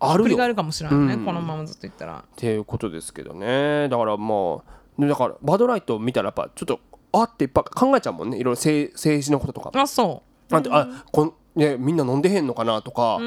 [0.00, 0.26] あるよ。
[0.26, 2.18] 繰り返るかもしれないね、このままずっといったら。
[2.18, 3.88] っていうことですけどね。
[3.88, 6.80] だからまあでだからバドライト見たらやっぱちょっと
[7.12, 8.38] あっていっぱい考えちゃうもんね。
[8.38, 9.70] いろいろ政政治のこととか。
[9.80, 13.18] あそなんてあこん、ね、みんな飲んでへんのかなとか、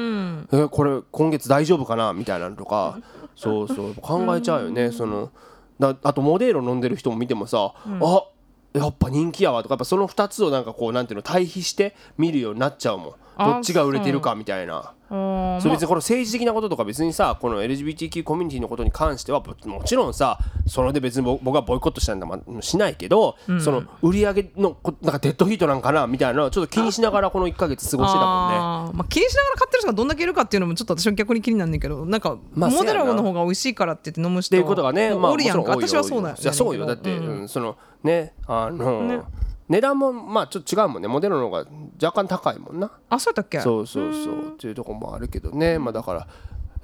[0.52, 2.98] えこれ今月大丈夫かなみたいなのとか。
[3.36, 3.94] そうそう。
[3.94, 4.92] 考えちゃうよね。
[4.92, 5.30] その
[5.78, 8.24] だあとモデーロ飲んでる人も見てもさ、あ
[8.72, 14.92] やっぱ人気やわとかやっぱその2つをなんかこうなんていうの対比して見るようになっちゃうもんあどっちが売れてるかみたいな。
[15.08, 28.98] それ別にこの政治的なこととか別にさこの LGBTQ コミュニティのことに関してはももちろんさそれで別に僕僕はボイコットしたんだまあしないけど、その売り上げのこなんかデッドヒートなんかなみたいなちょっと気にしながらこの1か月過ごしてたもんね。
[28.98, 33.14] まあ、気にしながら買ってる人がどんだけいるかっていうのもちょっと私は逆に気になんねんけどなんか、まあモデラそうやな。
[33.14, 36.86] の方が美味しいからって言って飲む人っていうことがね、もうおるやんか、私はそうだよいやそうよ。
[36.86, 39.24] だって、うんそのねあの
[39.68, 41.08] 値段もまあちょっと違うもんね。
[41.08, 41.66] モデルの方が
[42.02, 42.90] 若干高いもんな。
[43.08, 43.60] あそうだっけ？
[43.60, 44.48] そうそうそう。
[44.48, 46.26] っていうところもあるけどね、まあだから。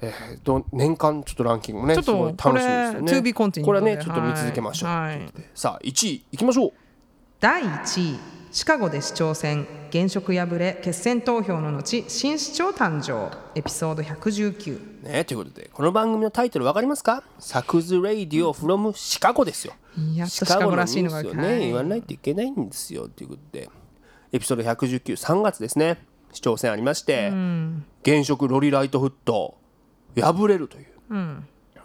[0.01, 3.33] えー、ど年間ちょっとランキングもねちょっとすごい楽しみですよね。
[3.33, 4.03] これこれはねで。
[4.03, 4.89] ちょっと見続けましょう。
[4.89, 5.21] はい。
[5.55, 6.73] さあ1位いきましょう。
[7.39, 8.19] 第1位
[8.51, 9.65] シカゴで市長選。
[9.91, 13.31] 現職敗れ決選投票の後新市長誕生。
[13.55, 17.23] エピソード119ねということでこの番組のタイトルわかりますか？
[17.39, 19.73] サクズレイディオフロムシカゴですよ。
[20.27, 23.07] シカゴらしいのがね、言わないといけないんですよ。
[23.07, 23.69] ということで
[24.31, 26.03] エピソード1193月ですね。
[26.31, 27.31] 市長選ありまして、
[28.01, 29.57] 現職ロリライトフット
[30.19, 30.87] 敗れるという、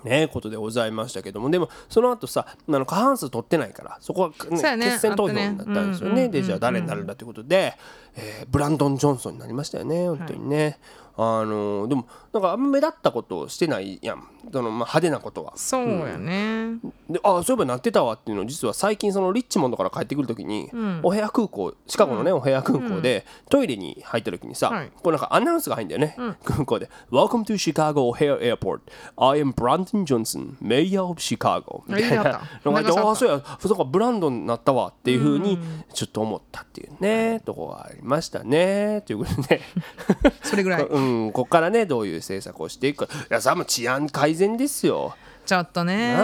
[0.04, 6.28] ね、ことでございましたけどもでもその後さあの過半数取ってないからそこは、ねね決選投票になったんですよね。
[6.28, 7.74] でじゃあ誰になるんだということで、
[8.14, 10.78] えーブランドン・ジョンソンになりましたよね本当にね。
[11.16, 12.06] あのでも
[12.38, 14.26] なんかあんま目立ったことをしてないやん。
[14.52, 15.52] その、まあ、派手なことは。
[15.56, 16.78] そうやね、
[17.10, 20.70] であそういえばなってたわっていうのを実は最近そのリッチモンドから帰ってくる時に、
[21.02, 24.90] お部屋空港シカゴのね、お部屋空港で、トイレに入った時にさ、はい。
[25.02, 28.80] こうなんかアナウンスが入るんだよね、空港で「Welcome to Chicago O'Hare Airport.
[29.16, 32.40] I am Brandon Johnson Mayor of Chicago 」みたいな。
[32.64, 33.42] のがああそうや。
[33.58, 35.58] そうかブランドンになったわっていうふうに
[35.92, 39.60] ちょっと思ったっていうね、とこがありましたねということで。
[40.42, 40.82] それぐらい。
[40.88, 43.06] うん、ここからねどういう政策をしていく。
[43.06, 45.14] かいやさもう治安改善ですよ。
[45.46, 46.14] ちょっとね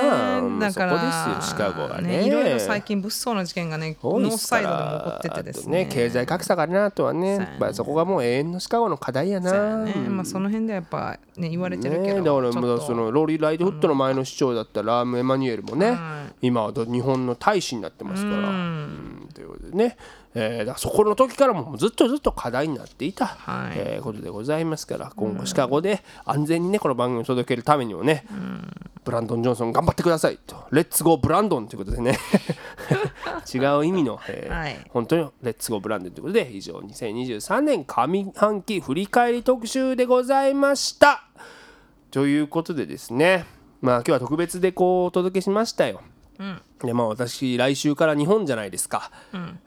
[0.60, 0.98] だから
[1.30, 2.26] そこですよシカゴはね。
[2.26, 5.86] いろいろ最近物騒な事件がねノースサイドでも起こっててですね。
[5.88, 7.20] あと経済格差があるなとはね。
[7.20, 7.44] そうやね。
[7.52, 9.78] やっぱりそこがもう永遠のシカゴの課題やな。
[9.78, 9.94] ね。
[9.94, 18.48] まあ、その辺ではやっぱね言われてるけど、ね、だからそのローリー・ライトフットの前の市長だったラーム・エマニュエルもね、は今はど日本の大使になってますから。
[18.48, 19.96] うんということでね、
[20.34, 23.72] えーだそこの時からもずっとずっと課題になっていた、はい。
[23.76, 28.26] えーことでございますから今後シカゴで安全にねこの番組を届けるためにもね、
[29.04, 30.66] ブランドン・ジョンソン頑張ってくださいと。
[30.72, 32.18] レッツゴーブランドンということでね。
[33.52, 34.90] 違う意味の、えーはい。
[34.90, 41.24] 本当にレッツゴーブランドンということで以上2023年上半期振り返り特集でございました。
[42.10, 43.44] ということでですね。
[43.80, 46.00] まあ今日は特別でこうお届けしましたよ。
[46.82, 49.10] でまあ私来週から日本じゃないですか。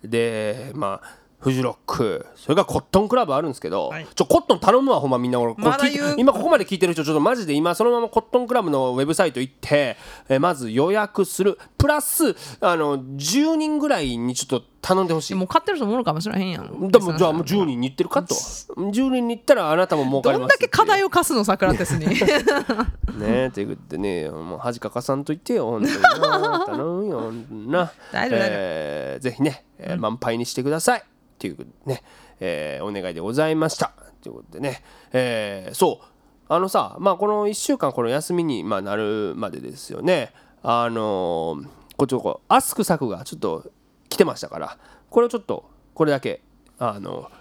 [0.04, 2.26] でまあフジロック。
[2.36, 4.08] それからコットンクラブあるんですけど、はい。
[4.16, 5.78] ちょコットン頼むわほんまみんな俺ま
[6.18, 9.98] 今ここまで聞いてる人ちょっとマジで今そのままコットンクラブのウェブサイト行って、
[10.30, 11.60] えまず予約する。
[11.78, 15.36] プラスあの10人ぐらいにちょっと頼んでほしい。
[15.36, 16.88] もう買ってる人もおるかもしれへんやん。
[16.90, 18.34] でもじゃあもう10人に行ってるかと。
[18.34, 20.40] 10人に行ったらあなたも儲かります。
[20.40, 22.08] どんだけ課題を課すのサクラテスに。
[23.20, 26.66] ねということでねもう恥かかさんといてよ本当にな。
[26.66, 27.92] 頼むよな。
[28.12, 28.58] 大丈夫大丈夫。
[28.60, 31.04] えーぜひね、えー満杯にしてください
[31.38, 32.02] っていうね、
[32.40, 33.92] えーお願いでございました。
[34.22, 34.82] ということでね、
[35.14, 36.06] えーそう。
[36.50, 40.34] あのさまあこの1週間この休みにまあなるまでですよね。
[40.64, 41.68] あのー
[41.98, 43.72] こっちこうアスク作がちょっと
[44.10, 44.78] 来てましたから
[45.10, 46.42] これをちょっとこれだけ
[46.80, 47.32] あの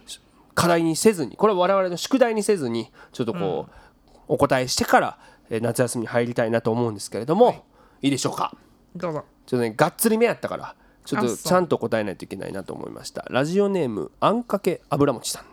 [0.54, 3.72] 課題にせずにこれは我々の宿題にせずにちょっとこう、
[4.28, 5.18] お答えしてから
[5.50, 7.64] えー夏休みに入りたいなと思うんですけれども、
[8.02, 8.56] い、いでしょうか？
[8.94, 9.24] どうぞ。
[9.46, 10.74] ちょっとねがっつり目やったから
[11.06, 13.24] ちょっとちゃんと答えないといけないなと思いました。
[13.30, 15.44] ラジオネームあんかけ油餅さん。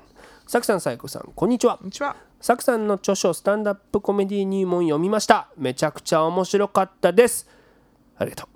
[0.47, 1.77] さくさんさいこさんこんにちは。
[1.77, 2.15] こんにちは。
[2.41, 5.47] さくさんの著書スタンダップコメディ入門読みました。
[5.55, 7.47] めちゃくちゃ面白かったです。
[8.17, 8.47] ありがとう。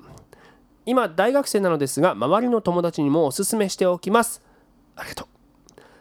[0.86, 4.42] 今大学生なのですが周りの友達にもおすすめしておきます。
[4.96, 5.28] ありがとう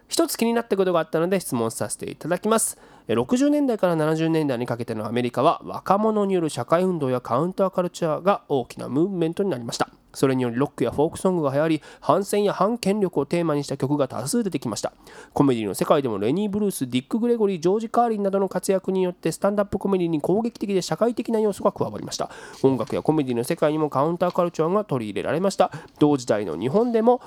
[0.08, 2.78] 一つ気になったことがあったので質問させていただきます。
[3.08, 9.88] 60年代から70年代にかけてのアメリカは若者による社会運動やカウンターカルチャーが大きなムーブメントになりました。
[10.12, 14.94] それによりロックやフォークソングが流行り反戦や反権力をテーマにした曲が多数出てきました。
[15.34, 22.30] コメディの世界でもレニー・ブルースディック・グレゴリージョージ・カーリンなどの活躍によってスタンダップコメディに攻撃的で社会的な要素が加わりました。
[22.62, 25.70] 音楽やコメディの世界にもカウンターカルチャーが取り入れられました。
[25.98, 27.20] 同時代の日本でも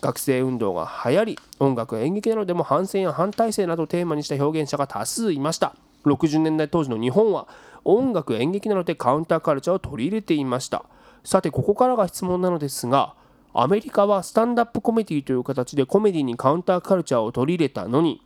[0.00, 5.74] 学生運動が流行り音楽演劇などでも反戦や反体制などをテーマにした表現者が多数いました。
[6.04, 7.48] 60年代当時の日本は
[7.84, 10.84] 音楽演劇などでカウンターカルチャーを取り入れていました。
[11.24, 13.14] さてここからが質問なのですが
[13.52, 18.22] アメリカはスタンダップコメディという形でコメディにカウンターカルチャーを取り入れたのに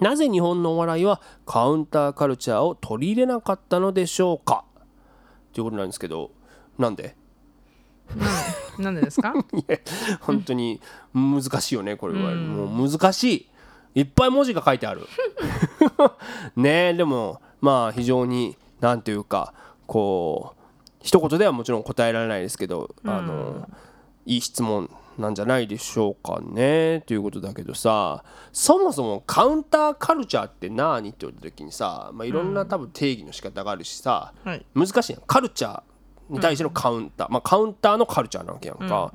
[0.00, 4.64] なぜ日本のお笑いはカウンターカルチャーを取り入れなかったのでしょうか？
[5.52, 6.30] ということなんですけど
[6.78, 7.16] なんで？
[8.78, 9.32] なんでですか？
[10.20, 10.80] 本当に
[11.14, 13.24] 難しいよねこれは、もう難し
[13.94, 14.00] い。
[14.00, 15.06] いっぱい文字が書いてある。
[16.56, 19.52] ねえでもまあ非常になんていうか
[19.86, 20.60] こう
[21.00, 23.68] 一言ではもちろん答えられないですけど、あの
[24.26, 24.88] いい質問
[25.18, 31.08] なんじゃないでしょうかねということだけどさそもそもカウンターカルチャーって何？
[31.10, 34.64] って言った時にさ、まあ、いろんな多分定義の仕方があるしさ、はい。
[34.74, 35.22] 難しいやん。
[35.26, 35.82] カルチャー
[36.30, 39.12] に対してのカウンター、まあ、カウンターのカルチャーなわけやんか、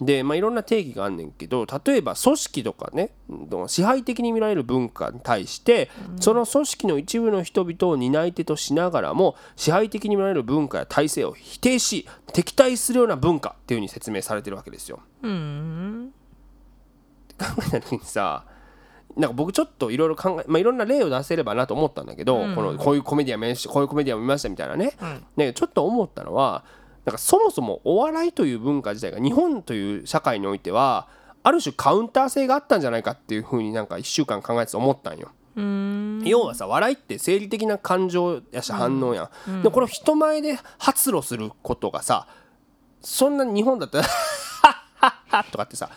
[0.00, 5.90] で、まあ、いろんな定義があんねんけど例えば組織とかねうん支配的に見られる文化に対して、
[6.20, 15.00] その組織の一部の人々を担い手としながらも支配的に見られる文化や体制を否定し敵対するような文化っていうふうに説明されてるわけですよ。
[15.22, 16.12] うーん。
[17.38, 18.44] 考えた時にさ
[19.16, 24.92] なんか僕ちょっといろいろ考え、まあ、いろんな例を出せればなと思ったんだけど、このこういうコメディアンこういうコメディアン見ましたみたいなね、
[25.36, 26.64] ねちょっと思ったのは
[27.06, 31.08] なんかそもそもお笑いという文化自体が日本という社会においては
[31.44, 35.30] ある種カウンター性があったんじゃないかっていうふうになんか1週間考えてて思ったんよ。
[36.24, 42.26] 要はさ笑いって生理的な感情やし反応やん、でこれを人前で発露することがさ
[43.00, 44.04] そんな日本だったら
[44.96, 45.90] 「ハッハッとかってさ、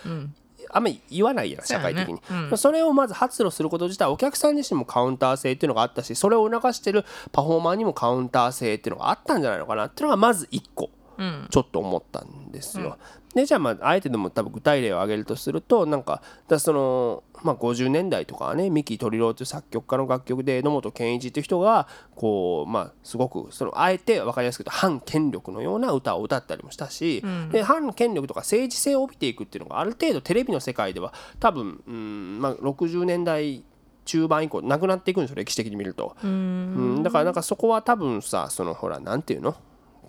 [0.72, 2.22] あんまり言わないやん社会的に。
[2.28, 11.48] そうやねそれをまず発露すること自体お客さん自身もカウンター性っていうのがあったしそれを促してるパフォーマーにもカウンター性っていうのがあったんじゃないのかなっていうのがまず1個うん。
[11.52, 12.98] ちょっと思ったんですよ。
[13.36, 33.64] でじゃあまああえてでも多分具体例を挙げるとするとなんかだその、まあ、50年代とかはね三木鳥郎という作曲家の楽曲で野本健一っていう人がこうまあすごくそのあえて分かりやすく言うと反権力のような歌を歌ったりもしたし、で反権力とか政治性を帯びていくっていうのがある程度テレビの世界では多分、うんまあ、60年代
[34.06, 36.16] 中盤以降なくなっていくんですよ歴史的に見ると。
[36.24, 39.56] うん、だからなんかそこは多分さそのほらなんていうの？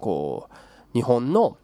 [0.01, 0.55] こう
[0.95, 1.59] 日本の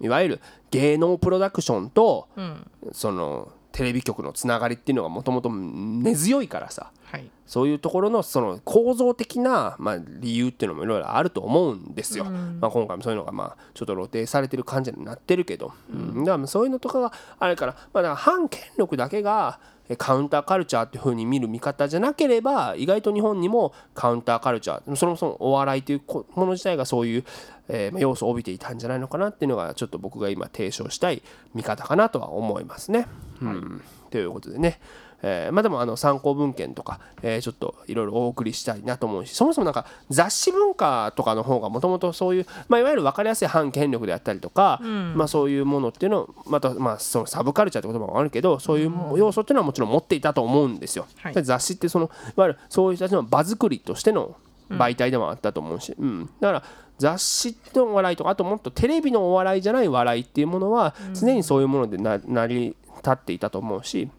[0.00, 0.40] いわゆる
[0.70, 2.70] 芸能プロダクションと、うん。
[2.92, 6.90] そのテレビ局のつながりっていうのがもともと根強いからさ。
[7.04, 7.30] はい。
[7.46, 12.24] そういうところのその構造的な、まあ、理由っていうのもいろいろあると思うんですよ。
[12.24, 27.24] まあ、今回もそういうのがまあちょっと露呈されてる感じになってるけど、うん、だからそういうのとかがあるから,、まあ、だから反権力だけがえカウンターカルチャーっていう風に見る見方じゃなければ意外と日本にもカウンターカルチャーそもそもお笑いというこもの自体がそういう、
[27.68, 31.22] えーまあ要素を帯びていたんじゃないのかなっていうのがちょっと僕が今提唱したい
[31.54, 33.06] 見方かなとは思いますね。
[33.40, 34.80] うん、ということでね、
[35.22, 44.80] えーまあでもあの参考文献とか、えーちょっといろいろお送りしたいなと思うしそもそもなんか雑誌文化とかの方がもともとそういう、まあ、いわゆる分かりやすい反権力であったりとか、
[45.14, 51.06] まあ、そういうものっていうのをまた、まあ、そのサブカルチャーって言葉もあるけどそういう要素っていうのはもちろん持っていたと思うんですよ。
[51.22, 51.34] はい。
[51.34, 54.36] で雑誌ってそのいわゆるそういう人たちの場作りとしての
[54.70, 56.30] 媒体でもあったと思うし、うん。
[56.40, 56.62] だから
[56.98, 64.10] 雑誌の笑いとかあともっとテレビのお笑いじゃない笑いっていうものは常にそういうものでな成り立っていたと思うし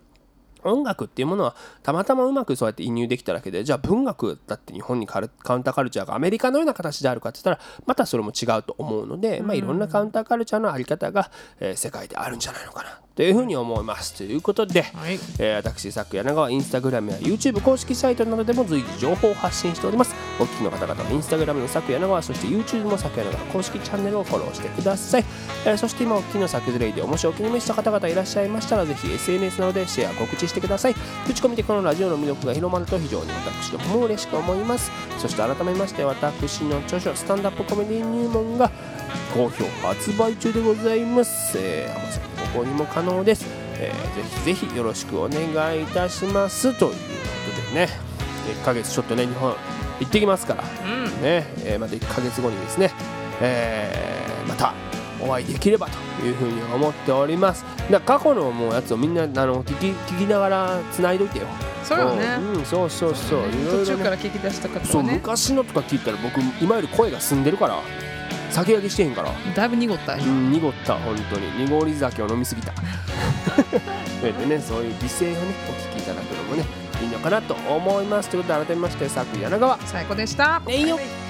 [0.64, 14.14] 音楽っていうものはたまたまうまくそうやって移入できただけでじゃあ文学だって日本にカルカウンターカルチャーがアメリカのような形であるかって言ったらまたそれも違うと思うので、まあ、いろんなカウンターカルチャーのあり方が、えー世界であるんじゃないのかなというふうに思います。
[14.14, 15.20] ということで、はい。
[15.40, 20.14] えー私さく柳川インスタグラムや YouTube 公式サイトなどでも随時情報を発信しております。
[20.40, 25.26] お聞きの方々のインスタグラムのさく柳川そして YouTube もさく柳川公式チャンネルをフォローしてください、
[25.66, 30.96] えーそして今お聞きのさくずレイディオもしお気に召した方々いらっしゃいましたらぜひ SNS などでシェア告知してください。
[31.26, 34.92] 口コミでこのラジオの魅力が広まると非常に私どもも嬉しく思います。
[35.18, 38.70] そして改めまして私の著書スタンダップコメディ入門が
[39.34, 43.46] 好評発売中でございます、えー、Amazon の購入も可能です、
[43.80, 46.74] えーぜひぜひよろしくお願いいたします。
[46.80, 46.96] というこ
[47.68, 47.90] とでね
[48.62, 49.54] 1ヶ月ちょっとね日本
[50.00, 50.64] 行ってきますから。
[50.64, 51.22] うん。
[51.22, 52.92] ね、えーまた1ヶ月後にですね、
[53.42, 54.74] えーまた
[55.22, 55.88] お会いできれば
[56.20, 57.64] というふうに思っております。
[57.92, 61.46] だから過去のもうやつをみんなあの聞き聞きながら繋いどいてよ。
[61.84, 62.38] そうよね。
[62.56, 63.42] うん、そうそうそう。
[63.42, 63.48] ね。
[63.70, 67.80] 途中から聞き出した方そう昔のとか聞いたら僕今より声が澄んでるから
[68.52, 69.32] 酒焼けしてへんから。
[69.56, 71.52] だいぶ濁ったう今ん濁った本当に。
[71.66, 72.74] 濁り酒を飲みすぎた。
[74.20, 75.38] それでねそういう美声をね
[75.70, 76.66] お聞きいただくのもね
[77.02, 78.30] いいのかなと思います。
[78.30, 79.78] ということで改めましてさく柳川。
[79.86, 80.62] 最高でした。
[80.68, 80.96] えいよ。
[80.96, 81.27] はい